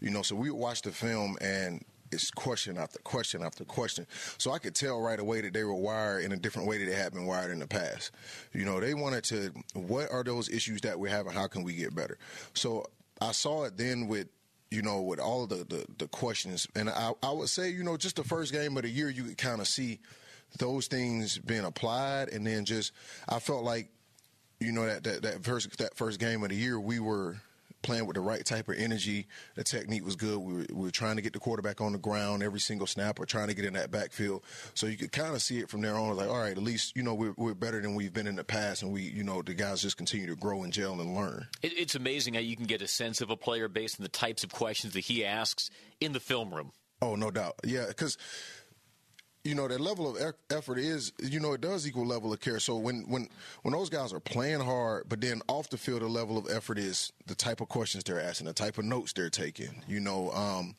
[0.00, 4.06] You know, so we would watch the film and it's question after question after question.
[4.38, 6.90] So I could tell right away that they were wired in a different way that
[6.90, 8.12] they had been wired in the past.
[8.52, 11.32] You know, they wanted to, what are those issues that we're having?
[11.32, 12.18] How can we get better?
[12.54, 12.86] So
[13.20, 14.28] I saw it then with,
[14.70, 16.66] you know, with all the, the, the questions.
[16.74, 19.24] And I, I would say, you know, just the first game of the year, you
[19.24, 19.98] could kind of see
[20.58, 22.28] those things being applied.
[22.28, 22.92] And then just,
[23.28, 23.88] I felt like,
[24.60, 27.36] you know, that, that, that first, that first game of the year, we were
[27.82, 29.26] playing with the right type of energy.
[29.54, 30.38] The technique was good.
[30.38, 33.20] We were, we were trying to get the quarterback on the ground every single snap
[33.20, 34.44] or trying to get in that backfield.
[34.74, 36.16] So you could kind of see it from there on.
[36.16, 38.44] Like, all right, at least, you know, we're, we're better than we've been in the
[38.44, 38.82] past.
[38.82, 41.46] And we, you know, the guys just continue to grow and gel and learn.
[41.62, 44.10] It, it's amazing how you can get a sense of a player based on the
[44.10, 46.72] types of questions that he asks in the film room.
[47.00, 47.54] Oh, no doubt.
[47.64, 48.18] Yeah, because
[49.48, 52.60] you know that level of effort is you know it does equal level of care.
[52.60, 53.28] So when when
[53.62, 56.78] when those guys are playing hard, but then off the field, the level of effort
[56.78, 59.82] is the type of questions they're asking, the type of notes they're taking.
[59.88, 60.30] You know.
[60.32, 60.76] Um,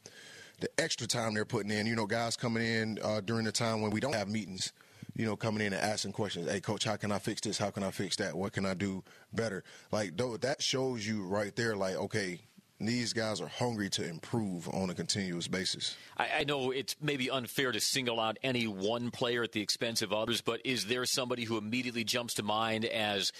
[0.59, 3.81] the extra time they're putting in, you know, guys coming in uh, during the time
[3.81, 4.73] when we don't have meetings,
[5.15, 6.51] you know, coming in and asking questions.
[6.51, 7.57] Hey, coach, how can I fix this?
[7.57, 8.35] How can I fix that?
[8.35, 9.01] What can I do
[9.31, 9.63] better?
[9.89, 12.41] Like, though, that shows you right there, like, okay,
[12.79, 15.95] these guys are hungry to improve on a continuous basis.
[16.17, 20.01] I, I know it's maybe unfair to single out any one player at the expense
[20.01, 23.31] of others, but is there somebody who immediately jumps to mind as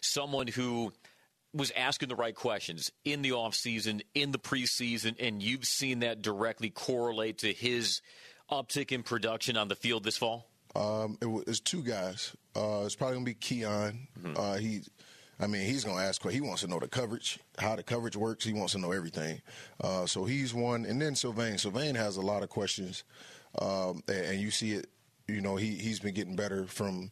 [0.00, 0.92] someone who
[1.52, 6.20] was asking the right questions in the offseason, in the preseason, and you've seen that
[6.20, 8.02] directly correlate to his
[8.50, 10.48] uptick in production on the field this fall?
[10.76, 12.34] Um, it was, it's two guys.
[12.56, 14.08] Uh, it's probably gonna be Keon.
[14.36, 14.82] Uh, he,
[15.40, 16.28] I mean, he's gonna ask.
[16.28, 18.44] He wants to know the coverage, how the coverage works.
[18.44, 19.42] He wants to know everything.
[19.80, 21.58] Uh, so he's one, and then Sylvain.
[21.58, 23.04] Sylvain has a lot of questions,
[23.60, 24.88] um, and, and you see it.
[25.26, 27.10] You know, he he's been getting better from.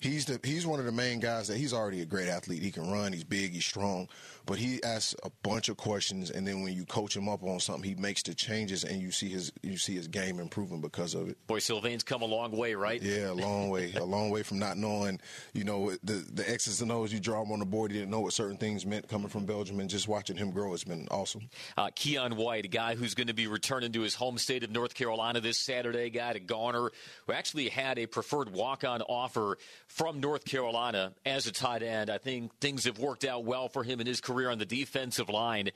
[0.00, 2.62] He's the he's one of the main guys that he's already a great athlete.
[2.62, 3.12] He can run.
[3.12, 3.52] He's big.
[3.52, 4.08] He's strong.
[4.50, 7.60] But he asks a bunch of questions, and then when you coach him up on
[7.60, 11.14] something, he makes the changes, and you see his you see his game improving because
[11.14, 11.36] of it.
[11.46, 13.00] Boy, Sylvain's come a long way, right?
[13.00, 15.20] Yeah, a long way, a long way from not knowing,
[15.52, 17.92] you know, the the X's and O's you draw him on the board.
[17.92, 20.72] He didn't know what certain things meant coming from Belgium, and just watching him grow
[20.72, 21.48] has been awesome.
[21.78, 24.72] Uh, Keon White, a guy who's going to be returning to his home state of
[24.72, 26.90] North Carolina this Saturday, guy to Garner,
[27.28, 32.10] who actually had a preferred walk-on offer from North Carolina as a tight end.
[32.10, 35.28] I think things have worked out well for him in his career on the defensive
[35.28, 35.70] line.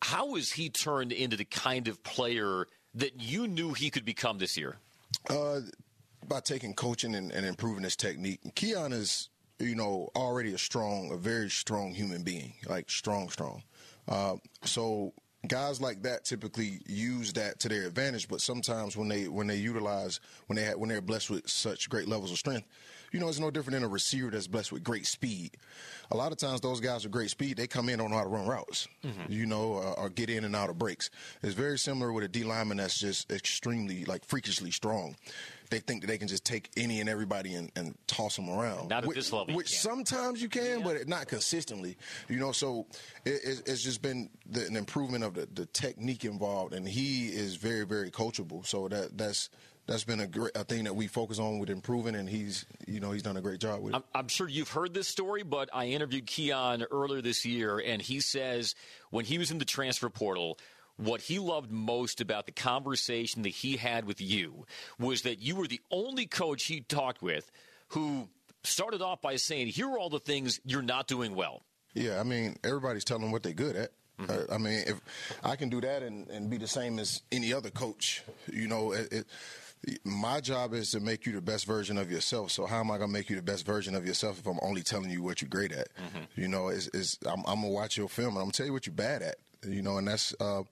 [0.00, 4.38] How has he turned into the kind of player that you knew he could become
[4.38, 4.76] this year?
[5.28, 5.60] Uh,
[6.28, 8.40] by taking coaching and, and improving his technique.
[8.54, 13.62] Keon is, you know, already a strong, a very strong human being, like strong, strong.
[14.08, 15.12] Uh, so
[15.46, 19.56] guys like that typically use that to their advantage, but sometimes when they when they
[19.56, 22.66] utilize when they when they're blessed with such great levels of strength,
[23.12, 25.56] you know, it's no different than a receiver that's blessed with great speed.
[26.10, 28.22] A lot of times, those guys with great speed, they come in don't know how
[28.24, 29.32] to run routes, Mm-hmm.
[29.32, 31.10] you know, uh, or get in and out of breaks.
[31.42, 35.16] It's very similar with a D lineman that's just extremely, like, freakishly strong.
[35.68, 38.88] They think that they can just take any and everybody and, and toss them around.
[38.90, 39.80] Not at which, this level Which can't.
[40.06, 41.96] sometimes you can, but not consistently.
[42.28, 42.86] You know, so
[43.24, 47.26] it, it, it's just been the, an improvement of the, the technique involved, and he
[47.26, 48.64] is very, very coachable.
[48.64, 49.50] So that that's
[49.86, 53.00] that's been a great a thing that we focus on with improving, and he's you
[53.00, 53.96] know he's done a great job with it.
[53.96, 58.00] I'm, I'm sure you've heard this story, but I interviewed Keon earlier this year, and
[58.02, 58.74] he says
[59.10, 60.58] when he was in the transfer portal,
[60.96, 64.66] what he loved most about the conversation that he had with you
[64.98, 67.50] was that you were the only coach he talked with
[67.88, 68.28] who
[68.64, 71.62] started off by saying, Here are all the things you're not doing well.
[71.94, 73.92] Yeah, I mean, everybody's telling what they're good at.
[74.18, 75.00] Uh, I mean, if
[75.44, 78.92] I can do that and, and be the same as any other coach, you know,
[78.92, 79.26] it, it,
[80.04, 82.50] my job is to make you the best version of yourself.
[82.50, 84.58] So how am I going to make you the best version of yourself if I'm
[84.62, 85.88] only telling you what you're great at?
[86.34, 88.72] You know, is is I'm, I'm gonna watch your film and I'm gonna tell you
[88.72, 89.36] what you're bad at.
[89.66, 90.34] You know, and that's.
[90.40, 90.62] Uh,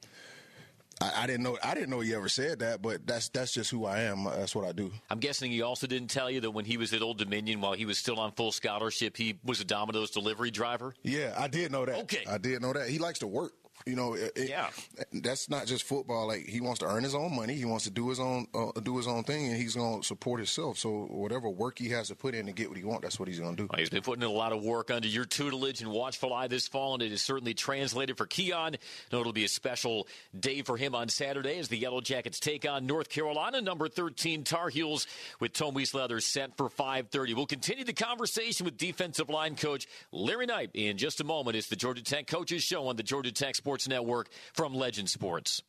[1.01, 1.59] I, I didn't know.
[1.63, 4.25] I didn't know he ever said that, but that's that's just who I am.
[4.25, 4.93] That's what I do.
[5.11, 7.73] I'm guessing he also didn't tell you that when he was at Old Dominion, while
[7.73, 10.95] he was still on full scholarship, he was a Domino's delivery driver.
[11.03, 11.97] Yeah, I did know that.
[12.03, 12.25] Okay.
[12.29, 12.89] I did know that.
[12.89, 13.53] He likes to work.
[13.87, 14.71] You know, it, it- Yeah.
[15.13, 16.27] That's not just football.
[16.27, 17.55] Like he wants to earn his own money.
[17.55, 20.07] He wants to do his own uh, do his own thing, and he's going to
[20.07, 20.79] support himself.
[20.79, 23.29] So whatever work he has to put in to get what he wants, that's what
[23.29, 23.69] he's going to do.
[23.71, 26.47] Well, he's been putting in a lot of work under your tutelage and watchful eye
[26.49, 28.77] this fall, and it is certainly translated for Keion.
[29.13, 30.07] No, it'll be a special
[30.39, 34.45] day for him on Saturday as the Yellow Jackets take on North Carolina, number 13
[34.45, 35.07] Tar Heels,
[35.41, 37.35] with Tom Leather set for 5:30.
[37.35, 41.57] We'll continue the conversation with defensive line coach Larry Knight in just a moment.
[41.57, 45.63] It's the Georgia Tech Coaches Show on the Georgia Tech Sports Network from Legend Sports.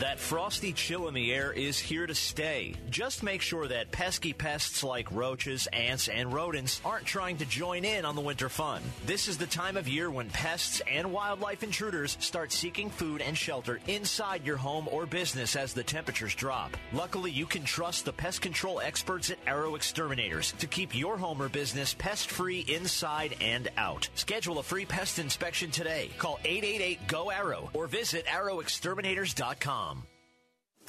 [0.00, 2.74] That frosty chill in the air is here to stay.
[2.88, 7.84] Just make sure that pesky pests like roaches, ants, and rodents aren't trying to join
[7.84, 8.80] in on the winter fun.
[9.04, 13.36] This is the time of year when pests and wildlife intruders start seeking food and
[13.36, 16.74] shelter inside your home or business as the temperatures drop.
[16.94, 21.42] Luckily, you can trust the pest control experts at Arrow Exterminators to keep your home
[21.42, 24.08] or business pest free inside and out.
[24.14, 26.08] Schedule a free pest inspection today.
[26.16, 29.39] Call 888 GO ARROW or visit arrowexterminators.com.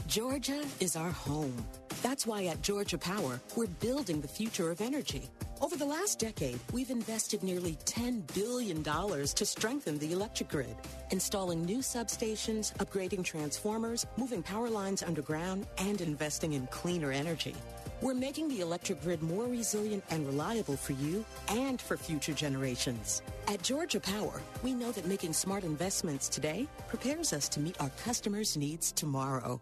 [0.08, 1.56] Georgia is our home.
[2.02, 5.30] That's why at Georgia Power, we're building the future of energy.
[5.62, 10.76] Over the last decade, we've invested nearly $10 billion to strengthen the electric grid,
[11.12, 17.56] installing new substations, upgrading transformers, moving power lines underground, and investing in cleaner energy.
[18.02, 23.22] We're making the electric grid more resilient and reliable for you and for future generations.
[23.48, 27.92] At Georgia Power, we know that making smart investments today prepares us to meet our
[28.04, 29.62] customers' needs tomorrow.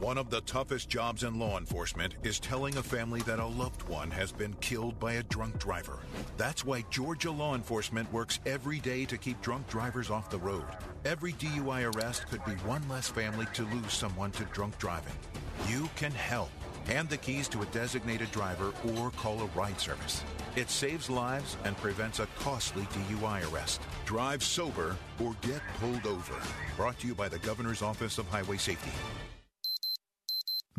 [0.00, 3.88] One of the toughest jobs in law enforcement is telling a family that a loved
[3.88, 6.00] one has been killed by a drunk driver.
[6.36, 10.66] That's why Georgia law enforcement works every day to keep drunk drivers off the road.
[11.06, 15.14] Every DUI arrest could be one less family to lose someone to drunk driving.
[15.66, 16.50] You can help.
[16.86, 20.22] Hand the keys to a designated driver or call a ride service.
[20.54, 23.80] It saves lives and prevents a costly DUI arrest.
[24.04, 26.34] Drive sober or get pulled over.
[26.76, 28.92] Brought to you by the Governor's Office of Highway Safety.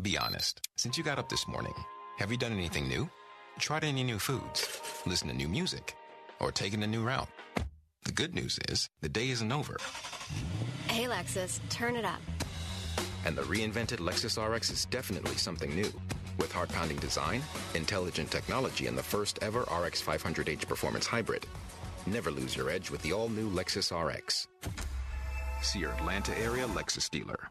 [0.00, 0.66] Be honest.
[0.76, 1.74] Since you got up this morning,
[2.18, 3.10] have you done anything new?
[3.58, 4.80] Tried any new foods?
[5.04, 5.94] Listened to new music?
[6.40, 7.28] Or taken a new route?
[8.04, 9.76] The good news is the day isn't over.
[10.86, 12.20] Hey, Lexus, turn it up.
[13.24, 15.92] And the reinvented Lexus RX is definitely something new.
[16.38, 17.42] With heart pounding design,
[17.74, 21.46] intelligent technology, and the first ever RX 500h performance hybrid.
[22.06, 24.48] Never lose your edge with the all new Lexus RX.
[25.62, 27.48] See your Atlanta area Lexus dealer.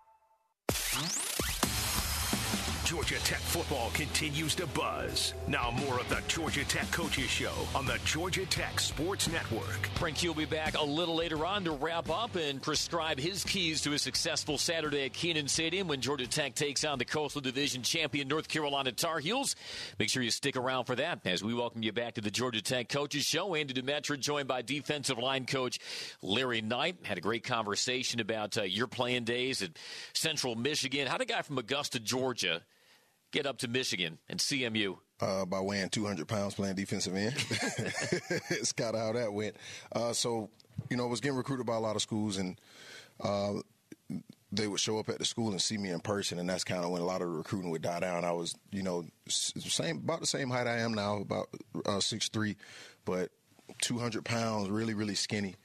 [2.87, 5.33] Georgia Tech football continues to buzz.
[5.45, 9.87] Now more of the Georgia Tech Coaches Show on the Georgia Tech Sports Network.
[9.95, 13.81] Frank will be back a little later on to wrap up and prescribe his keys
[13.81, 17.81] to a successful Saturday at Kenan Stadium when Georgia Tech takes on the Coastal Division
[17.81, 19.57] champion North Carolina Tar Heels.
[19.99, 22.61] Make sure you stick around for that as we welcome you back to the Georgia
[22.61, 23.53] Tech Coaches Show.
[23.53, 25.77] Andy Demetra joined by defensive line coach
[26.21, 26.99] Larry Knight.
[27.03, 29.71] Had a great conversation about uh, your playing days at
[30.13, 31.05] Central Michigan.
[31.05, 32.61] How'd a guy from Augusta, Georgia,
[33.31, 34.97] get up to Michigan and CMU?
[35.19, 37.33] uh, by weighing 200 pounds playing defensive end.
[38.49, 39.55] it's kind of how that went.
[39.91, 40.49] Uh, so,
[40.89, 42.59] you know, I was getting recruited by a lot of schools, and
[43.19, 43.53] uh,
[44.51, 46.83] they would show up at the school and see me in person, and that's kind
[46.83, 48.25] of when a lot of the recruiting would die down.
[48.25, 51.49] I was, you know, same about the same height I am now, about
[51.85, 52.57] uh, six three,
[53.05, 53.31] but
[53.81, 55.55] 200 pounds, really, really skinny.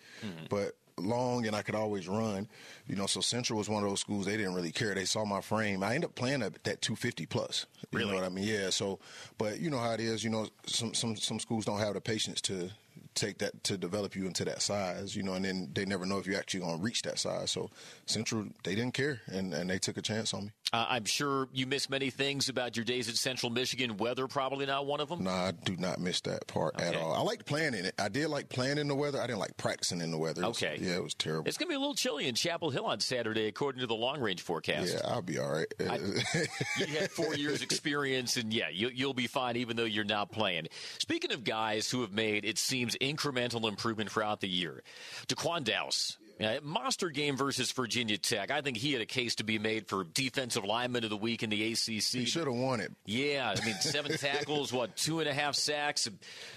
[0.49, 2.49] But long and I could always run.
[2.87, 4.95] You know, so Central was one of those schools they didn't really care.
[4.95, 5.83] They saw my frame.
[5.83, 7.67] I ended up playing at that 250 plus.
[7.91, 8.11] You really?
[8.11, 8.45] know what I mean?
[8.45, 8.71] Yeah.
[8.71, 8.99] So,
[9.39, 10.25] but you know how it is.
[10.25, 12.71] You know, some some some schools don't have the patience to
[13.15, 16.19] take that to develop you into that size, you know, and then they never know
[16.19, 17.51] if you're actually going to reach that size.
[17.51, 17.71] So
[18.07, 20.51] Central, they didn't care, and, and they took a chance on me.
[20.73, 23.99] Uh, I'm sure you miss many things about your days at Central Michigan.
[23.99, 25.25] Weather probably not one of them.
[25.25, 26.87] Nah, I do not miss that part okay.
[26.87, 27.13] at all.
[27.13, 27.95] I liked playing in it.
[27.99, 29.21] I did like playing in the weather.
[29.21, 30.45] I didn't like practicing in the weather.
[30.47, 30.79] Okay.
[30.81, 31.47] yeah, it was terrible.
[31.47, 33.95] It's going to be a little chilly in Chapel Hill on Saturday, according to the
[33.95, 34.95] long range forecast.
[34.95, 35.67] Yeah, I'll be all right.
[35.79, 35.97] I,
[36.79, 40.33] you had four years experience, and yeah, you, you'll be fine, even though you're not
[40.33, 40.69] playing.
[40.99, 44.83] Speaking of guys who have made it seems incremental improvement throughout the year,
[45.29, 48.51] D'Quan Dallas yeah, monster game versus Virginia Tech.
[48.51, 51.43] I think he had a case to be made for defensive lineman of the week
[51.43, 51.87] in the ACC.
[51.87, 52.93] He should have won it.
[53.05, 56.09] Yeah, I mean, seven tackles, what, two and a half sacks,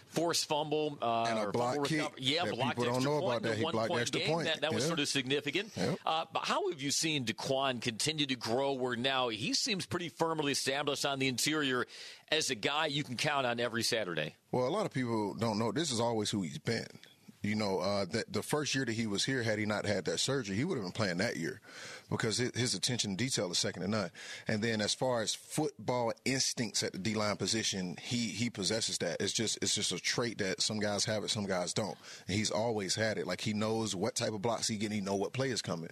[0.08, 2.12] forced fumble, uh, and a block kick.
[2.18, 3.58] Yeah, blocked people don't know point, about that.
[3.58, 4.30] He blocked point extra game.
[4.30, 4.46] point.
[4.48, 4.76] That, that yeah.
[4.76, 5.72] was sort of significant.
[5.76, 6.00] Yep.
[6.06, 8.74] Uh, but how have you seen D'Quan continue to grow?
[8.74, 11.86] Where now he seems pretty firmly established on the interior
[12.32, 14.36] as a guy you can count on every Saturday.
[14.52, 16.88] Well, a lot of people don't know this is always who he's been.
[17.46, 20.06] You know, uh, that the first year that he was here, had he not had
[20.06, 21.62] that surgery, he would have been playing that year
[22.10, 24.12] because his attention to detail is second to none.
[24.48, 28.98] And then as far as football instincts at the D line position, he he possesses
[29.00, 29.18] that.
[29.20, 31.98] It's just it's just a trait that some guys have it, some guys don't.
[32.28, 33.28] And he's always had it.
[33.28, 35.92] Like he knows what type of blocks he getting, he know what play is coming.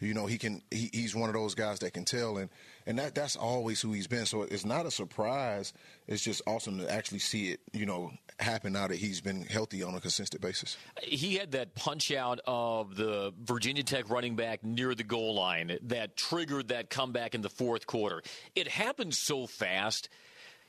[0.00, 0.62] You know, he can.
[0.70, 2.50] He, he's one of those guys that can tell, and
[2.86, 4.26] and that that's always who he's been.
[4.26, 5.72] So it's not a surprise.
[6.06, 7.60] It's just awesome to actually see it.
[7.72, 10.76] You know, happen now that he's been healthy on a consistent basis.
[11.02, 15.78] He had that punch out of the Virginia Tech running back near the goal line
[15.82, 18.22] that triggered that comeback in the fourth quarter.
[18.54, 20.08] It happened so fast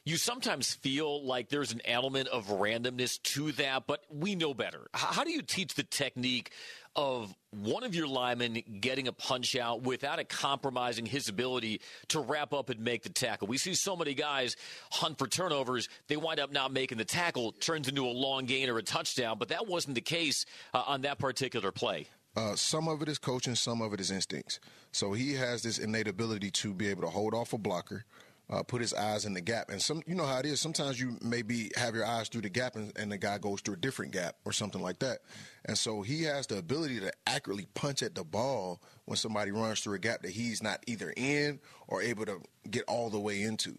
[0.06, 4.86] you sometimes feel like there's an element of randomness to that, but we know better.
[4.94, 6.52] How do you teach the technique
[6.96, 12.20] of one of your linemen getting a punch out without it compromising his ability to
[12.20, 13.48] wrap up and make the tackle?
[13.48, 14.56] We see so many guys
[14.92, 15.90] hunt for turnovers.
[16.08, 19.38] They wind up not making the tackle, turns into a long gain or a touchdown,
[19.38, 22.08] but that wasn't the case uh, on that particular play.
[22.36, 24.60] Uh, some of it is coaching, some of it is instincts.
[24.92, 28.04] So he has this innate ability to be able to hold off a blocker,
[28.50, 29.70] uh, put his eyes in the gap.
[29.70, 30.62] And some, you know how it is.
[30.62, 33.76] Sometimes you maybe have your eyes through the gap, and, and, the guy goes through
[33.76, 35.20] a different gap or something like that.
[35.66, 39.80] And so he has the ability to accurately punch at the ball when somebody runs
[39.80, 43.42] through a gap that he's not either in or able to get all the way
[43.42, 43.78] into.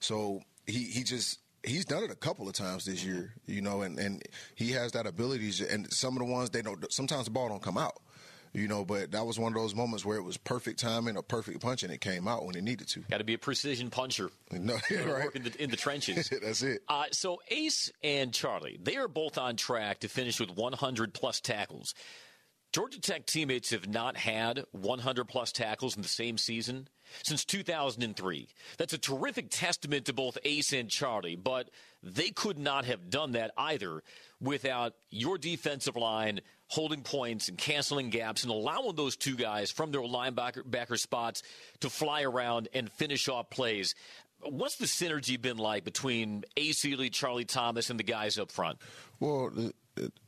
[0.00, 3.82] So he he just he's done it a couple of times this year, you know,
[3.82, 4.22] and, and
[4.54, 5.50] he has that ability.
[5.68, 6.92] And some of the ones they don't.
[6.92, 7.98] Sometimes the ball don't come out
[8.54, 11.22] you know, but that was one of those moments where it was perfect timing, a
[11.22, 13.00] perfect punch, and it came out when it needed to.
[13.10, 14.30] Got to be a precision puncher.
[14.52, 15.24] No, right.
[15.24, 16.30] Work in the, in the trenches.
[16.42, 16.82] That's it.
[16.88, 21.40] Uh, so Ace and Charlie, they are both on track to finish with 100 plus
[21.40, 21.92] tackles.
[22.74, 26.88] Georgia Tech teammates have not had 100 plus tackles in the same season
[27.24, 28.48] since 2003.
[28.78, 31.70] That's a terrific testament to both Ace and Charlie, but
[32.02, 34.02] they could not have done that either
[34.40, 39.92] without your defensive line holding points and canceling gaps and allowing those two guys from
[39.92, 41.44] their linebacker backer spots
[41.78, 43.94] to fly around and finish off plays.
[44.40, 48.80] What's the synergy been like between Ace Eley, Charlie Thomas, and the guys up front?
[49.20, 49.52] Well,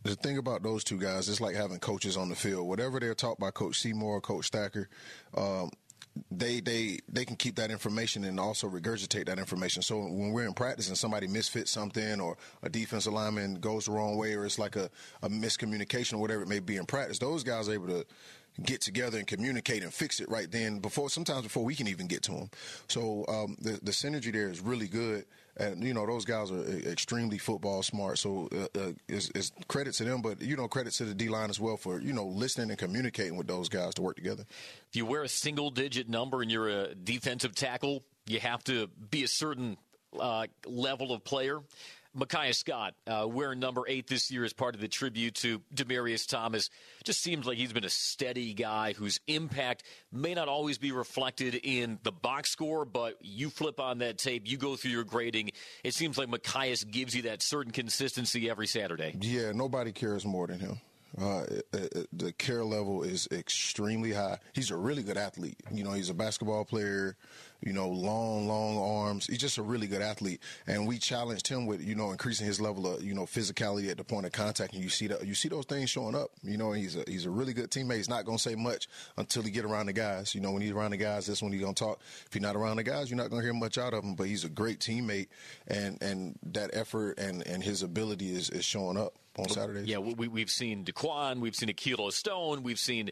[0.03, 2.69] the thing about those two guys is like having coaches on the field.
[2.69, 4.89] Whatever they're taught by Coach Semore, Coach Thacker,
[5.37, 5.71] um,
[6.31, 9.83] they they they can keep that information and also regurgitate that information.
[9.83, 13.93] So when we're in practice and somebody misfits something or a defensive lineman goes the
[13.93, 14.91] wrong way or it's like a,
[15.23, 18.07] a miscommunication or whatever it may be in practice, those guys are able to
[18.62, 22.07] get together and communicate and fix it right then before sometimes before we can even
[22.07, 22.51] get to them.
[22.89, 26.62] So um, the the synergy there is really good and you know those guys are
[26.88, 28.18] extremely football smart.
[28.18, 31.28] So uh, uh, it's, it's, credit to them, but you know credit to the D
[31.28, 34.44] line as well for you know listening and communicating with those guys to work together.
[34.88, 38.88] If you wear a single digit number and you're a defensive tackle, you have to
[39.11, 39.76] be a certain
[40.18, 41.61] uh, level of player.
[42.17, 46.27] Micaiah Scott, uh, wearing number eight this year as part of the tribute to Demaryius
[46.27, 46.71] Thomas,
[47.05, 51.55] just seems like he's been a steady guy whose impact may not always be reflected
[51.62, 55.51] in the box score, but you flip on that tape, you go through your grading.
[55.85, 59.14] It seems like Micaiah gives you that certain consistency every Saturday.
[59.21, 60.81] Yeah, nobody cares more than him.
[61.19, 61.45] Uh,
[62.12, 64.39] the care level is extremely high.
[64.53, 65.57] He's a really good athlete.
[65.73, 67.17] You know, he's a basketball player
[67.61, 69.26] you know, long, long arms.
[69.26, 70.40] He's just a really good athlete.
[70.66, 73.96] And we challenged him with, you know, increasing his level of, you know, physicality at
[73.96, 74.74] the point of contact.
[74.74, 76.30] And you see that, you see those things showing up.
[76.42, 77.96] You know, he's a, he's a really good teammate.
[77.96, 80.34] He's not going to say much until he get around the guys.
[80.34, 82.00] You know, when he's around the guys, that's when he's going to talk.
[82.26, 84.14] If you're not around the guys, you're not going to hear much out of him,
[84.14, 85.28] but he's a great teammate.
[85.66, 89.14] And, and that effort and, and his ability is, is showing up.
[89.38, 89.86] on Saturdays.
[89.86, 93.11] Yeah, we, we've seen D'Quan, we've seen Akelo Stone, we've seen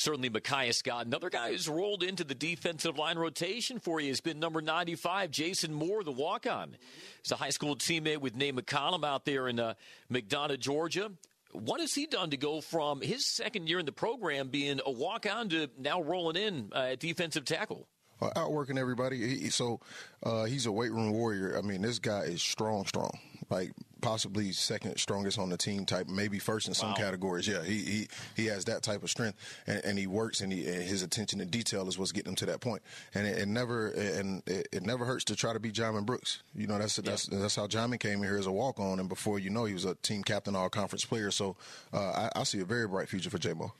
[0.00, 1.06] certainly Micaiah Scott.
[1.06, 5.30] Another guy who's rolled into the defensive line rotation for you has been number 95,
[5.30, 6.74] Jason Moore, the walk on.
[7.22, 9.74] He's a high school teammate with Nate McCollum out there in uh,
[10.10, 11.12] McDonough, Georgia.
[11.52, 14.90] What has he done to go from his second year in the program being a
[14.90, 17.86] walk on to now rolling in uh, at defensive tackle?
[18.36, 19.38] Outworking everybody.
[19.38, 19.80] He, so
[20.22, 21.58] uh, he's a weight room warrior.
[21.58, 23.18] I mean, this guy is strong, strong.
[23.50, 26.96] Like possibly second strongest on the team type, maybe first in some wow.
[26.96, 27.46] categories.
[27.46, 30.66] Yeah, he, he he has that type of strength, and, and he works, and, he,
[30.66, 32.82] and his attention to detail is what's getting him to that point.
[33.14, 36.42] And it, it never and it, it, never hurts to try to be Jamin Brooks.
[36.54, 37.38] You know, that's that's yeah.
[37.38, 39.74] that's how Jamin came in here as a walk on, and before you know, he
[39.74, 41.30] was a team captain, all conference player.
[41.30, 41.56] So
[41.92, 43.72] uh, I, I see a very bright future for J-Mo.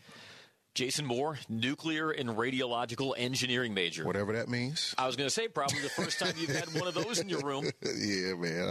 [0.75, 4.05] Jason Moore, nuclear and radiological engineering major.
[4.05, 4.95] Whatever that means.
[4.97, 7.29] I was going to say, probably the first time you've had one of those in
[7.29, 7.64] your room.
[7.83, 8.68] yeah, man.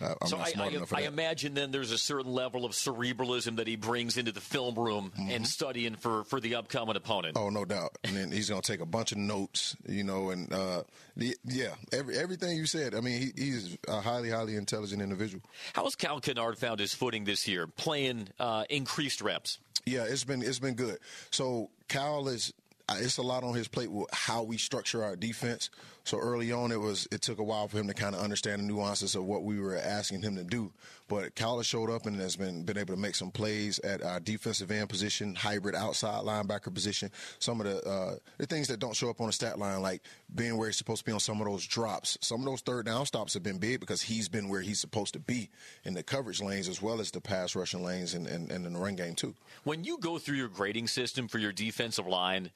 [0.00, 3.68] I, am so I, I, I imagine then there's a certain level of cerebralism that
[3.68, 5.30] he brings into the film room mm-hmm.
[5.30, 7.36] and studying for, for the upcoming opponent.
[7.36, 7.96] Oh, no doubt.
[8.02, 10.82] And then he's going to take a bunch of notes, you know, and uh,
[11.16, 12.94] the, yeah, every, everything you said.
[12.94, 15.42] I mean, he, he's a highly, highly intelligent individual.
[15.74, 19.58] How has Kyle Kennard found his footing this year, playing uh, increased reps?
[19.86, 20.98] Yeah, it's been it's been good.
[21.30, 22.52] So Kyle is
[22.88, 25.70] uh, it's a lot on his plate with how we structure our defense.
[26.04, 28.60] So early on, it was it took a while for him to kind of understand
[28.60, 30.72] the nuances of what we were asking him to do.
[31.08, 34.20] But Kyle showed up and has been been able to make some plays at our
[34.20, 37.10] defensive end position, hybrid outside linebacker position.
[37.38, 40.02] Some of the uh, the things that don't show up on the stat line, like
[40.34, 42.16] being where he's supposed to be on some of those drops.
[42.20, 45.12] Some of those third down stops have been big because he's been where he's supposed
[45.14, 45.50] to be
[45.84, 48.72] in the coverage lanes as well as the pass rushing lanes and, and, and in
[48.72, 49.34] the run game too.
[49.64, 52.50] When you go through your grading system for your defensive line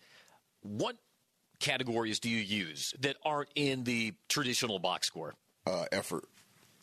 [0.64, 0.96] what
[1.64, 5.34] categories do you use that aren't in the traditional box score?
[5.66, 6.24] Uh, effort.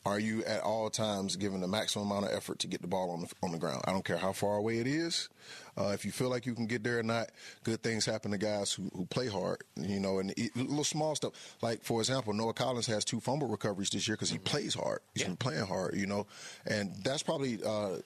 [0.03, 3.11] Are you at all times giving the maximum amount of effort to get the ball
[3.11, 3.84] on the, on the ground?
[3.86, 5.29] I don't care how far away it is.
[5.77, 7.29] Uh, if you feel like you can get there or not,
[7.63, 11.34] good things happen to guys who, who play hard, you know, and little small stuff.
[11.61, 14.45] Like, for example, Noah Collins has two fumble recoveries this year because he mm-hmm.
[14.45, 15.01] plays hard.
[15.13, 15.27] He's yeah.
[15.27, 16.25] been playing hard, you know,
[16.65, 17.97] and that's probably uh,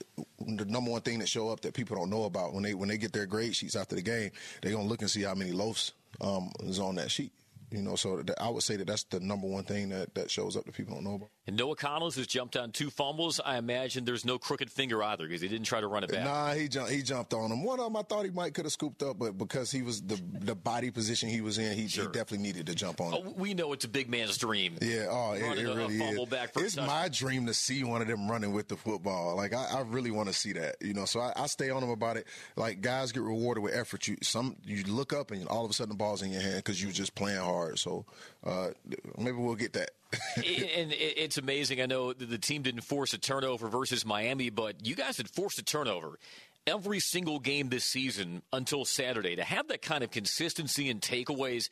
[0.46, 2.90] the number one thing that show up that people don't know about when they when
[2.90, 4.32] they get their grade sheets after the game.
[4.62, 7.32] They're gonna look and see how many loafs um, is on that sheet.
[7.72, 10.56] You know, so I would say that that's the number one thing that, that shows
[10.56, 11.30] up that people don't know about.
[11.48, 13.40] And Noah Collins has jumped on two fumbles.
[13.44, 16.24] I imagine there's no crooked finger either because he didn't try to run it back.
[16.24, 16.92] Nah, he jumped.
[16.92, 17.64] He jumped on him.
[17.64, 20.02] One of them I thought he might could have scooped up, but because he was
[20.02, 22.06] the the body position he was in, he, sure.
[22.06, 23.14] he definitely needed to jump on.
[23.14, 24.78] Oh, we know it's a big man's dream.
[24.82, 25.08] Yeah.
[25.10, 26.20] Oh, it, it really is.
[26.58, 29.36] it's my dream to see one of them running with the football.
[29.36, 30.76] Like I, I really want to see that.
[30.82, 32.28] You know, so I, I, stay on him about it.
[32.56, 34.08] Like guys get rewarded with effort.
[34.08, 36.58] You some you look up and all of a sudden the ball's in your hand
[36.58, 37.55] because you just playing hard.
[37.76, 38.06] So
[38.44, 38.70] uh,
[39.18, 39.92] maybe we'll get that.
[40.38, 41.82] and it's amazing.
[41.82, 45.60] I know the team didn't force a turnover versus Miami, but you guys had forced
[45.60, 46.18] a turnover
[46.68, 49.36] every single game this season until Saturday.
[49.36, 51.70] To have that kind of consistency and takeaways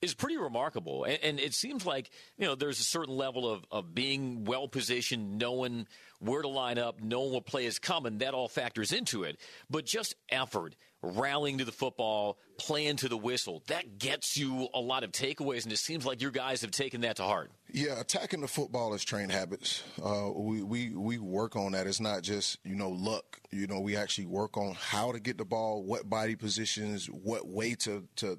[0.00, 1.04] is pretty remarkable.
[1.04, 4.66] And, and, it seems like, you know, there's a certain level of, of being well
[4.66, 5.86] positioned, knowing
[6.20, 8.18] where to line up, knowing what play is coming.
[8.18, 9.38] That all factors into it.
[9.68, 13.62] But just effort rallying to the football, playing to the whistle.
[13.68, 17.00] That gets you a lot of takeaways, and it seems like your guys have taken
[17.02, 17.50] that to heart.
[17.72, 19.82] Yeah, attacking the football is trained habits.
[20.02, 21.86] Uh, we, we we work on that.
[21.86, 23.40] It's not just you know luck.
[23.50, 27.46] You know, we actually work on how to get the ball, what body positions, what
[27.48, 28.38] way to to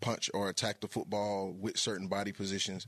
[0.00, 2.86] punch or attack the football with certain body positions.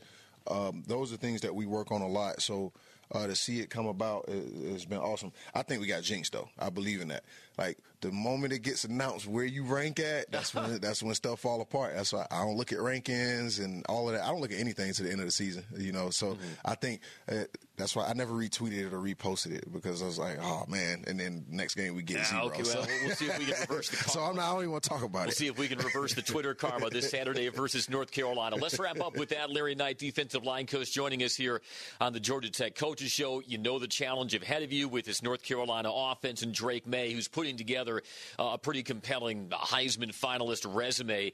[0.49, 2.43] Um, those are things that we work on a lot.
[2.43, 2.73] So
[3.13, 5.33] uh, to see it come about has been awesome.
[5.55, 6.49] I think we got jinxed though.
[6.59, 7.25] I believe in that.
[7.59, 11.41] Like the moment it gets announced where you rank at, that's when that's when stuff
[11.41, 11.95] fall apart.
[11.97, 14.25] That's why I don't look at rankings and all of that.
[14.25, 16.11] I don't look at anything to the end of the season, you know.
[16.11, 16.45] So mm-hmm.
[16.65, 17.01] I think
[17.31, 17.45] uh,
[17.77, 21.05] that's why I never retweeted it or reposted it because I was like, oh man.
[21.07, 22.45] And then next game we get zero.
[22.45, 23.97] Okay, well, we'll see if we can reverse the.
[23.97, 24.11] Karma.
[24.11, 25.27] so I'm not, I don't even want to talk about we'll it.
[25.27, 28.57] We'll see if we can reverse the Twitter karma this Saturday versus North Carolina.
[28.57, 29.51] Let's wrap up with that.
[29.51, 31.63] Larry Knight, defensive line coach, joining us here
[32.01, 33.43] on the Georgia Tech Coaches Show.
[33.47, 37.13] You know the challenge ahead of you with this North Carolina offense and Drake Maye,
[37.13, 38.03] who's putting together
[38.41, 41.33] uh, a pretty compelling Heisman finalist resume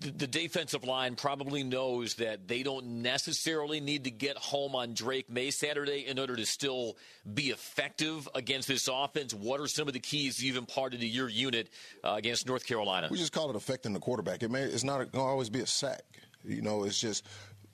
[0.00, 5.30] the defensive line probably knows that they don't necessarily need to get home on Drake
[5.30, 6.98] Maye Saturday in order to still
[7.32, 9.32] be effective against this offense.
[9.32, 11.70] What are some of the keys you've imparted to your unit
[12.04, 13.08] uh, against North Carolina?
[13.10, 14.42] We just call it affecting the quarterback.
[14.42, 16.02] It may, it's not going to always be a sack.
[16.44, 17.24] You know, it's just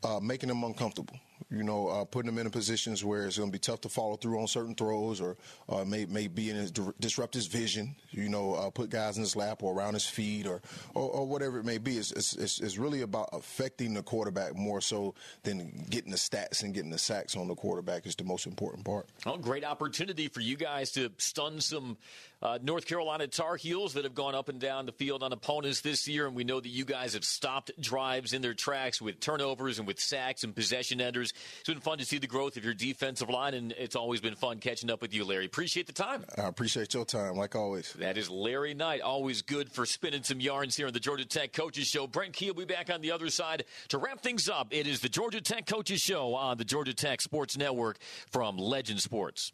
[0.05, 1.19] uh, making them uncomfortable.
[1.51, 4.17] You know, uh, putting them in positions where it's going to be tough to follow
[4.17, 5.37] through on certain throws or
[5.69, 6.71] uh, may, may be in his,
[7.01, 10.47] disrupt his vision, you know, uh, put guys in his lap or around his feet
[10.47, 10.63] or,
[10.95, 11.99] or, or whatever it may be.
[11.99, 15.15] It's, it's, it's, really about affecting the quarterback more so
[15.45, 18.85] than getting the stats and getting the sacks on the quarterback is the most important
[18.85, 19.09] part.
[19.25, 21.97] Well, great opportunity for you guys to stun some
[22.45, 25.81] uh, North Carolina Tar Heels that have gone up and down the field on opponents
[25.81, 29.19] this year, and we know that you guys have stopped drives in their tracks with
[29.19, 31.24] turnovers and with sacks and possession enders.
[31.33, 34.35] It's been fun to see the growth of your defensive line, and it's always been
[34.35, 35.47] fun catching up with you, Larry.
[35.47, 36.25] Appreciate the time.
[36.37, 37.93] I appreciate your time, like always.
[37.95, 41.53] That is Larry Knight, always good for spinning some yarns here on the Georgia Tech
[41.53, 42.07] Coaches Show.
[42.07, 44.69] Brent Key will be back on the other side to wrap things up.
[44.71, 47.99] It is the Georgia Tech Coaches Show on the Georgia Tech Sports Network
[48.31, 49.53] from Legend Sports.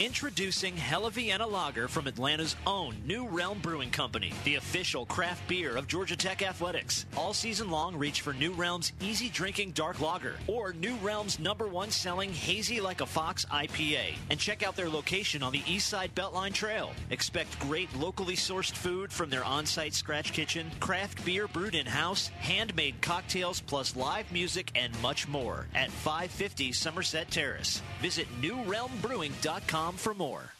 [0.00, 5.76] Introducing Hella Vienna Lager from Atlanta's own New Realm Brewing Company, the official craft beer
[5.76, 7.06] of Georgia Tech Athletics.
[7.16, 11.68] All season long, reach for New Realm's easy drinking dark lager or New Realm's number
[11.68, 14.16] one selling hazy like a fox IPA.
[14.30, 16.90] And check out their location on the East Side Beltline Trail.
[17.10, 21.86] Expect great locally sourced food from their on site scratch kitchen, craft beer brewed in
[21.86, 27.80] house, handmade cocktails, plus live music, and much more at 550 Somerset Terrace.
[28.02, 29.53] Visit newrealmbrewing.com
[29.96, 30.52] for more.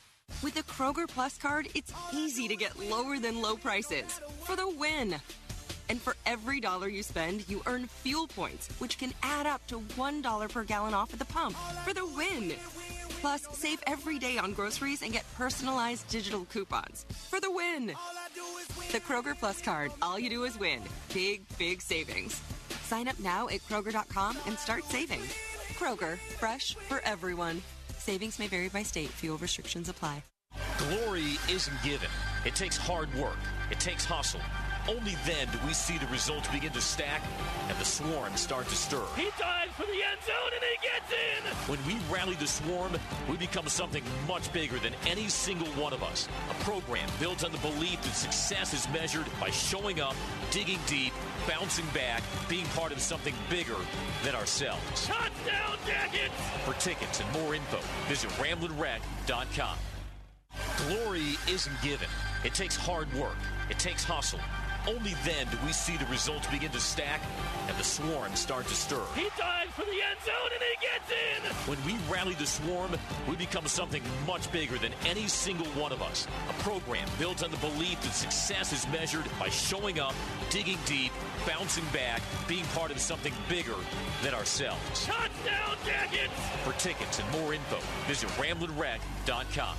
[0.42, 4.68] With the Kroger Plus card, it's easy to get lower than low prices for the
[4.68, 5.16] win.
[5.88, 9.80] And for every dollar you spend, you earn fuel points, which can add up to
[9.80, 12.54] $1 per gallon off at the pump for the win.
[13.20, 17.92] Plus, save every day on groceries and get personalized digital coupons for the win.
[18.92, 20.80] The Kroger Plus card, all you do is win.
[21.12, 22.40] Big, big savings.
[22.84, 25.20] Sign up now at Kroger.com and start saving.
[25.78, 27.62] Kroger, fresh for everyone.
[28.04, 29.08] Savings may vary by state.
[29.22, 30.22] Fuel restrictions apply.
[30.76, 32.10] Glory isn't given.
[32.44, 33.38] It takes hard work.
[33.70, 34.42] It takes hustle.
[34.88, 37.22] Only then do we see the results begin to stack
[37.68, 39.02] and the swarm start to stir.
[39.16, 41.70] He dives for the end zone and he gets in.
[41.70, 42.92] When we rally the swarm,
[43.28, 46.28] we become something much bigger than any single one of us.
[46.50, 50.14] A program built on the belief that success is measured by showing up,
[50.50, 51.14] digging deep,
[51.48, 53.76] bouncing back, being part of something bigger
[54.22, 55.06] than ourselves.
[55.06, 56.34] Touchdown, Jackets!
[56.64, 57.78] For tickets and more info,
[58.08, 59.78] visit ramblinwreck.com.
[60.76, 62.08] Glory isn't given.
[62.44, 63.36] It takes hard work.
[63.70, 64.40] It takes hustle.
[64.86, 67.20] Only then do we see the results begin to stack
[67.68, 69.00] and the swarm start to stir.
[69.14, 71.70] He dives for the end zone and he gets in.
[71.70, 72.90] When we rally the swarm,
[73.28, 76.26] we become something much bigger than any single one of us.
[76.50, 80.14] A program built on the belief that success is measured by showing up,
[80.50, 81.12] digging deep,
[81.46, 83.74] bouncing back, being part of something bigger
[84.22, 85.06] than ourselves.
[85.06, 86.32] Touchdown, Jackets!
[86.62, 89.76] For tickets and more info, visit ramblinwreck.com.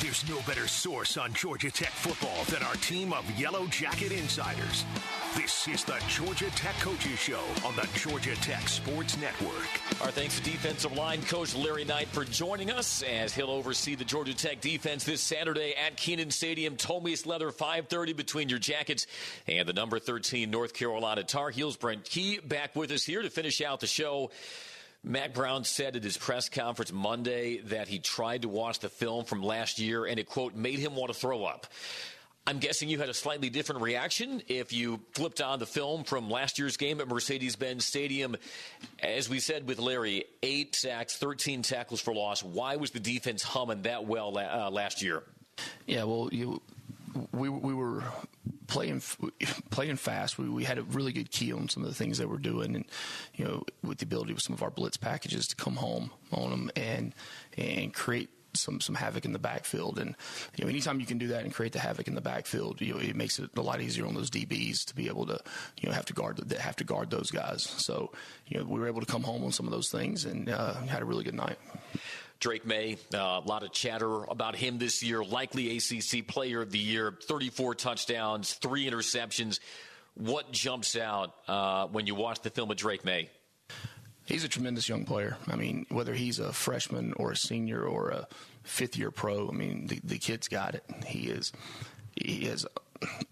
[0.00, 4.84] There's no better source on Georgia Tech football than our team of Yellow Jacket insiders.
[5.34, 9.68] This is the Georgia Tech Coaches Show on the Georgia Tech Sports Network.
[10.00, 14.04] Our thanks to defensive line coach Larry Knight for joining us as he'll oversee the
[14.04, 16.76] Georgia Tech defense this Saturday at Kenan Stadium.
[16.76, 19.08] Tomies Leather 5:30 between your Jackets
[19.48, 21.76] and the number 13 North Carolina Tar Heels.
[21.76, 24.30] Brent Key back with us here to finish out the show.
[25.04, 29.24] Mack Brown said at his press conference Monday that he tried to watch the film
[29.24, 31.66] from last year and it, quote, made him want to throw up.
[32.46, 36.30] I'm guessing you had a slightly different reaction if you flipped on the film from
[36.30, 38.36] last year's game at Mercedes Benz Stadium.
[39.02, 42.42] As we said with Larry, eight sacks, 13 tackles for loss.
[42.42, 45.24] Why was the defense humming that well uh, last year?
[45.86, 46.62] Yeah, well, you,
[47.32, 48.02] we, we were
[48.66, 49.02] playing
[49.70, 50.38] playing fast.
[50.38, 52.74] We, we had a really good key on some of the things they were doing,
[52.74, 52.84] and
[53.34, 56.50] you know, with the ability with some of our blitz packages to come home on
[56.50, 57.14] them and
[57.56, 59.98] and create some some havoc in the backfield.
[59.98, 60.14] And
[60.56, 62.94] you know, anytime you can do that and create the havoc in the backfield, you
[62.94, 65.40] know, it makes it a lot easier on those DBs to be able to
[65.80, 67.62] you know have to guard have to guard those guys.
[67.62, 68.12] So
[68.46, 70.74] you know, we were able to come home on some of those things and uh,
[70.74, 71.58] had a really good night.
[72.40, 75.24] Drake Maye, uh, a lot of chatter about him this year.
[75.24, 79.58] Likely ACC Player of the Year, 34 touchdowns, three interceptions.
[80.14, 83.28] What jumps out uh, when you watch the film of Drake Maye?
[84.24, 85.36] He's a tremendous young player.
[85.48, 88.28] I mean, whether he's a freshman or a senior or a
[88.62, 90.84] fifth year pro, I mean, the, the kid's got it.
[91.06, 91.52] He is,
[92.14, 92.66] he has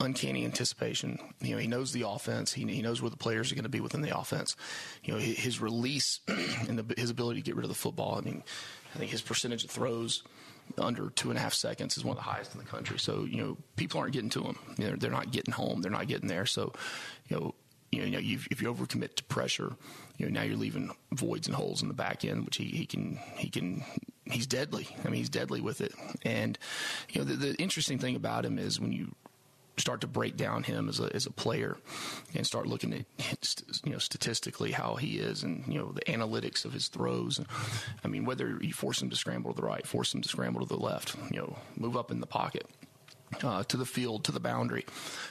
[0.00, 1.18] uncanny anticipation.
[1.40, 2.52] You know, he knows the offense.
[2.52, 4.56] He, he knows where the players are going to be within the offense.
[5.04, 6.20] You know, his release
[6.68, 8.16] and the, his ability to get rid of the football.
[8.18, 8.42] I mean,
[8.94, 10.22] I think his percentage of throws
[10.78, 12.98] under two and a half seconds is one of the highest in the country.
[12.98, 14.58] So you know, people aren't getting to him.
[14.78, 15.82] You know, they're not getting home.
[15.82, 16.46] They're not getting there.
[16.46, 16.72] So
[17.28, 17.54] you know.
[17.92, 19.72] You know, if you overcommit to pressure,
[20.18, 22.84] you know now you're leaving voids and holes in the back end, which he, he
[22.84, 23.84] can he can
[24.26, 24.88] he's deadly.
[25.02, 25.94] I mean, he's deadly with it.
[26.22, 26.58] And
[27.08, 29.14] you know, the, the interesting thing about him is when you
[29.78, 31.76] start to break down him as a as a player
[32.34, 36.64] and start looking at you know statistically how he is and you know the analytics
[36.64, 37.40] of his throws.
[38.04, 40.60] I mean, whether you force him to scramble to the right, force him to scramble
[40.60, 42.66] to the left, you know, move up in the pocket
[43.42, 44.84] uh, to the field, to the boundary.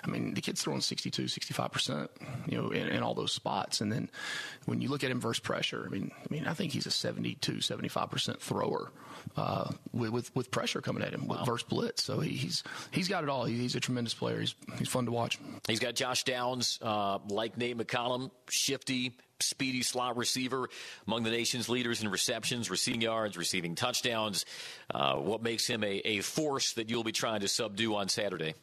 [0.04, 2.10] I mean, the kid's throwing 62, 65%,
[2.48, 3.82] you know, in, in, all those spots.
[3.82, 4.10] And then
[4.66, 6.92] when you look at him versus pressure, I mean, I mean, I think he's a
[6.92, 8.92] 72, 75% thrower
[9.38, 11.38] uh, with, with, with pressure coming at him wow.
[11.38, 12.04] with versus blitz.
[12.04, 13.46] So he, he's he's got it all.
[13.46, 14.40] He, he's a tremendous player.
[14.40, 15.40] He's he's fun to watch.
[15.68, 20.70] He's got Josh Downs, uh, like Nate McCollum, shifty, speedy slot receiver,
[21.08, 24.46] among the nation's leaders in receptions, receiving yards, receiving touchdowns.
[24.94, 28.54] Uh, what makes him a, a force that you'll be trying to subdue on Saturday?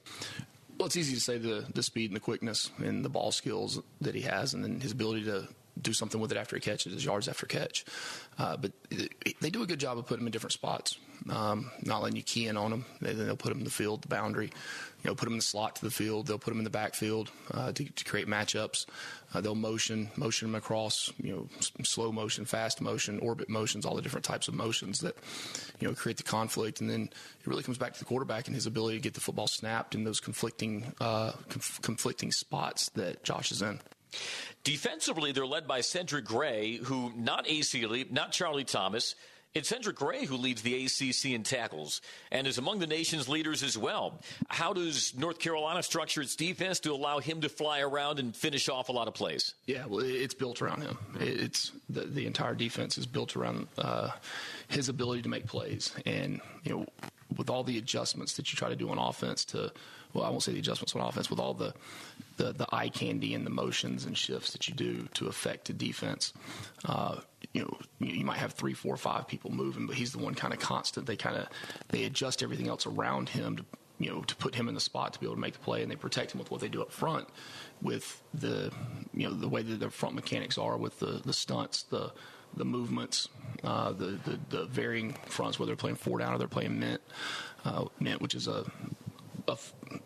[0.78, 3.80] Well, it's easy to say the the speed and the quickness and the ball skills
[4.00, 5.48] that he has, and then his ability to
[5.80, 7.84] do something with it after he catches, his yards after catch.
[8.38, 8.72] Uh, but
[9.40, 10.98] they do a good job of putting him in different spots,
[11.30, 12.84] um, not letting you key in on him.
[13.00, 15.44] They, they'll put him in the field, the boundary, you know, put him in the
[15.44, 16.26] slot to the field.
[16.26, 18.86] They'll put him in the backfield uh, to, to, create matchups.
[19.34, 21.48] Uh, they'll motion, motion him across, you know,
[21.84, 25.16] slow motion, fast motion, orbit motions, all the different types of motions that,
[25.80, 26.80] you know, create the conflict.
[26.80, 27.02] And then
[27.40, 29.94] it really comes back to the quarterback and his ability to get the football snapped
[29.94, 33.80] in those conflicting, uh, conf- conflicting spots that Josh is in.
[34.64, 39.14] Defensively, they're led by Cedric Gray, who not Ace Eley, not Charlie Thomas.
[39.54, 42.00] It's Cedric Gray who leads the ACC in tackles
[42.30, 44.18] and is among the nation's leaders as well.
[44.48, 48.70] How does North Carolina structure its defense to allow him to fly around and finish
[48.70, 49.54] off a lot of plays?
[49.66, 50.96] Yeah, well, it's built around him.
[51.20, 54.12] It's the, the entire defense is built around uh,
[54.68, 56.86] his ability to make plays, and you know,
[57.36, 59.70] with all the adjustments that you try to do on offense to
[60.14, 61.74] well, I won't say the adjustments on offense with all the,
[62.36, 65.72] the, the eye candy and the motions and shifts that you do to affect the
[65.72, 66.32] defense.
[66.84, 67.16] Uh,
[67.52, 70.52] you know, you might have three, four, five people moving, but he's the one kind
[70.52, 71.06] of constant.
[71.06, 71.48] They kind of
[71.88, 73.64] they adjust everything else around him to
[73.98, 75.82] you know to put him in the spot to be able to make the play,
[75.82, 77.28] and they protect him with what they do up front,
[77.80, 78.72] with the
[79.14, 82.12] you know the way that their front mechanics are with the the stunts, the
[82.56, 83.28] the movements,
[83.64, 87.00] uh, the, the, the varying fronts, whether they're playing four down or they're playing mint,
[87.64, 88.70] uh, mint, which is a
[89.48, 89.56] a,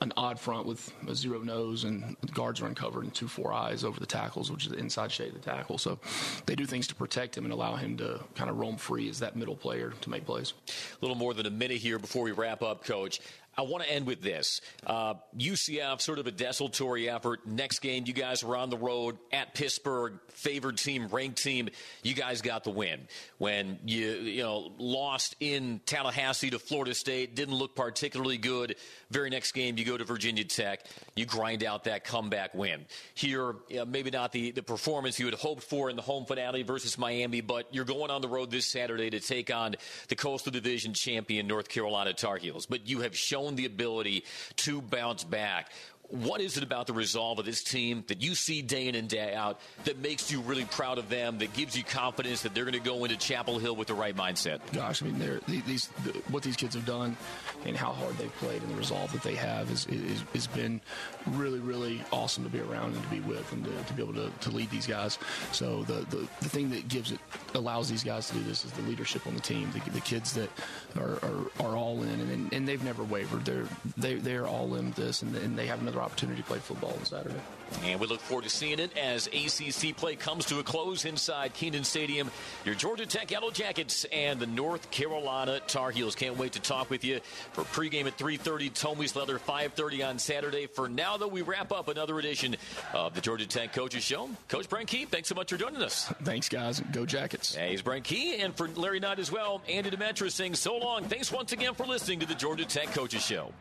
[0.00, 3.84] an odd front with a zero nose and guards are uncovered and two four eyes
[3.84, 5.78] over the tackles, which is the inside shade of the tackle.
[5.78, 5.98] So
[6.46, 9.18] they do things to protect him and allow him to kind of roam free as
[9.20, 10.54] that middle player to make plays.
[10.68, 13.20] A little more than a minute here before we wrap up, Coach.
[13.58, 14.60] I want to end with this.
[14.86, 17.46] Uh, UCF, sort of a desultory effort.
[17.46, 21.70] Next game, you guys were on the road at Pittsburgh, favored team, ranked team.
[22.02, 23.08] You guys got the win.
[23.38, 28.76] When you you know lost in Tallahassee to Florida State, didn't look particularly good.
[29.10, 30.84] Very next game, you go to Virginia Tech,
[31.14, 32.84] you grind out that comeback win.
[33.14, 36.26] Here, you know, maybe not the, the performance you had hoped for in the home
[36.26, 39.76] finale versus Miami, but you're going on the road this Saturday to take on
[40.08, 42.66] the Coastal Division champion North Carolina Tar Heels.
[42.66, 44.24] But you have shown shown the ability
[44.56, 45.70] to bounce back.
[46.08, 49.08] What is it about the resolve of this team that you see day in and
[49.08, 52.64] day out that makes you really proud of them, that gives you confidence that they're
[52.64, 54.60] going to go into Chapel Hill with the right mindset?
[54.72, 57.16] Gosh, I mean, these the, what these kids have done
[57.64, 60.80] and how hard they've played and the resolve that they have is, is, has been
[61.26, 64.14] really, really awesome to be around and to be with and to, to be able
[64.14, 65.18] to, to, lead these guys.
[65.52, 67.18] So the, the, the thing that gives it
[67.54, 69.70] allows these guys to do this is the leadership on the team.
[69.72, 70.50] The, the kids that
[70.96, 73.44] are, are, are all in and, and they've never wavered.
[73.44, 76.58] They're they, they're all in this and, and they have another another opportunity to play
[76.58, 77.40] football on Saturday.
[77.82, 81.52] And we look forward to seeing it as ACC play comes to a close inside
[81.54, 82.30] Kenan Stadium.
[82.64, 86.14] Your Georgia Tech Yellow Jackets and the North Carolina Tar Heels.
[86.14, 87.20] Can't wait to talk with you
[87.52, 90.66] for pregame at 3.30, Tommy's Leather 5.30 on Saturday.
[90.66, 92.56] For now, though, we wrap up another edition
[92.92, 94.28] of the Georgia Tech Coaches Show.
[94.48, 96.06] Coach Brent Key, thanks so much for joining us.
[96.22, 96.80] Thanks, guys.
[96.92, 97.54] Go Jackets.
[97.54, 101.04] Hey, he's Brent Key, and for Larry Knight as well, Andy Demetra saying so long.
[101.04, 103.52] Thanks once again for listening to the Georgia Tech Coaches Show.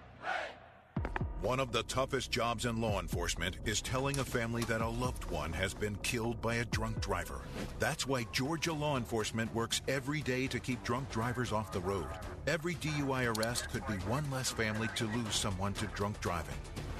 [1.41, 5.29] One of the toughest jobs in law enforcement is telling a family that a loved
[5.29, 7.41] one has been killed by a drunk driver.
[7.77, 12.07] That's why Georgia law enforcement works every day to keep drunk drivers off the road.
[12.47, 16.55] Every DUI arrest could be one less family to lose someone to drunk driving.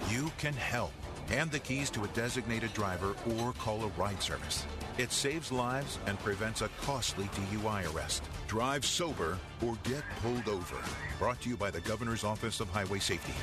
[0.10, 0.92] You can help.
[1.30, 4.64] Hand the keys to a designated driver or call a ride service.
[5.00, 8.22] It saves lives and prevents a costly DUI arrest.
[8.48, 10.78] Drive sober or get pulled over.
[11.18, 13.34] Brought to you by the Governor's Office of Highway Safety.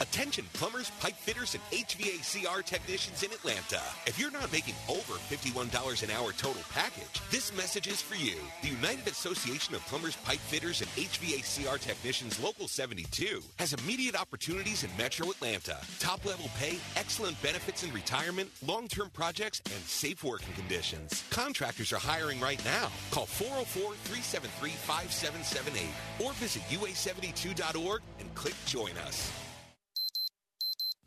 [0.00, 3.82] Attention plumbers, pipe fitters, and HVACR technicians in Atlanta.
[4.06, 8.36] If you're not making over $51 an hour total package, this message is for you.
[8.62, 14.84] The United Association of Plumbers, Pipe Fitters, and HVACR Technicians Local 72 has immediate opportunities
[14.84, 15.78] in Metro Atlanta.
[15.98, 21.24] Top level pay, excellent benefits in retirement, long-term projects, and safe working conditions.
[21.30, 22.88] Contractors are hiring right now.
[23.10, 25.88] Call 404-373-5778
[26.24, 29.32] or visit ua72.org and click join us.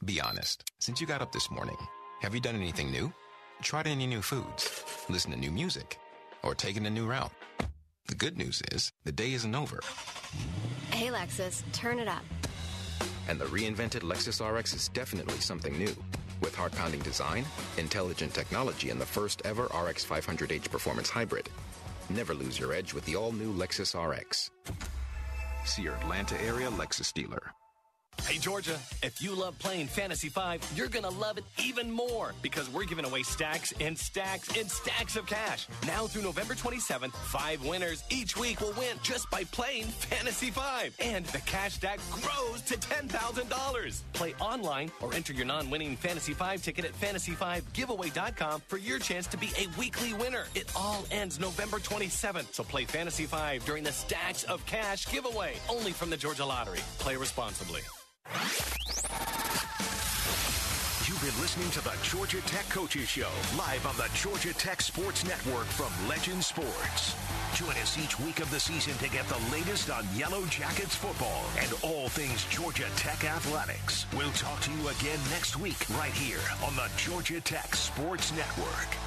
[0.03, 0.71] Be honest.
[0.79, 1.77] Since you got up this morning,
[2.21, 3.13] have you done anything new?
[3.61, 4.83] Tried any new foods?
[5.09, 5.99] Listened to new music?
[6.41, 7.31] Or taken a new route?
[8.07, 9.79] The good news is, the day isn't over.
[10.89, 12.23] Hey, Lexus, turn it up.
[13.29, 15.95] And the reinvented Lexus RX is definitely something new.
[16.41, 17.45] With heart pounding design,
[17.77, 21.47] intelligent technology, and the first ever RX 500h performance hybrid.
[22.09, 24.49] Never lose your edge with the all new Lexus RX.
[25.63, 27.53] See your Atlanta area Lexus dealer.
[28.28, 32.34] Hey, Georgia, if you love playing Fantasy 5, you're going to love it even more
[32.41, 35.67] because we're giving away stacks and stacks and stacks of cash.
[35.86, 40.95] Now through November 27th, five winners each week will win just by playing Fantasy 5.
[40.99, 44.01] And the cash stack grows to $10,000.
[44.13, 49.28] Play online or enter your non winning Fantasy 5 ticket at fantasy5giveaway.com for your chance
[49.28, 50.45] to be a weekly winner.
[50.55, 52.53] It all ends November 27th.
[52.53, 56.80] So play Fantasy 5 during the Stacks of Cash giveaway only from the Georgia Lottery.
[56.99, 57.82] Play responsibly.
[61.22, 65.24] You've been listening to the Georgia Tech Coaches Show, live on the Georgia Tech Sports
[65.24, 67.15] Network from Legend Sports.
[67.53, 71.45] Join us each week of the season to get the latest on Yellow Jackets football
[71.59, 74.07] and all things Georgia Tech athletics.
[74.17, 78.97] We'll talk to you again next week, right here on the Georgia Tech Sports Network.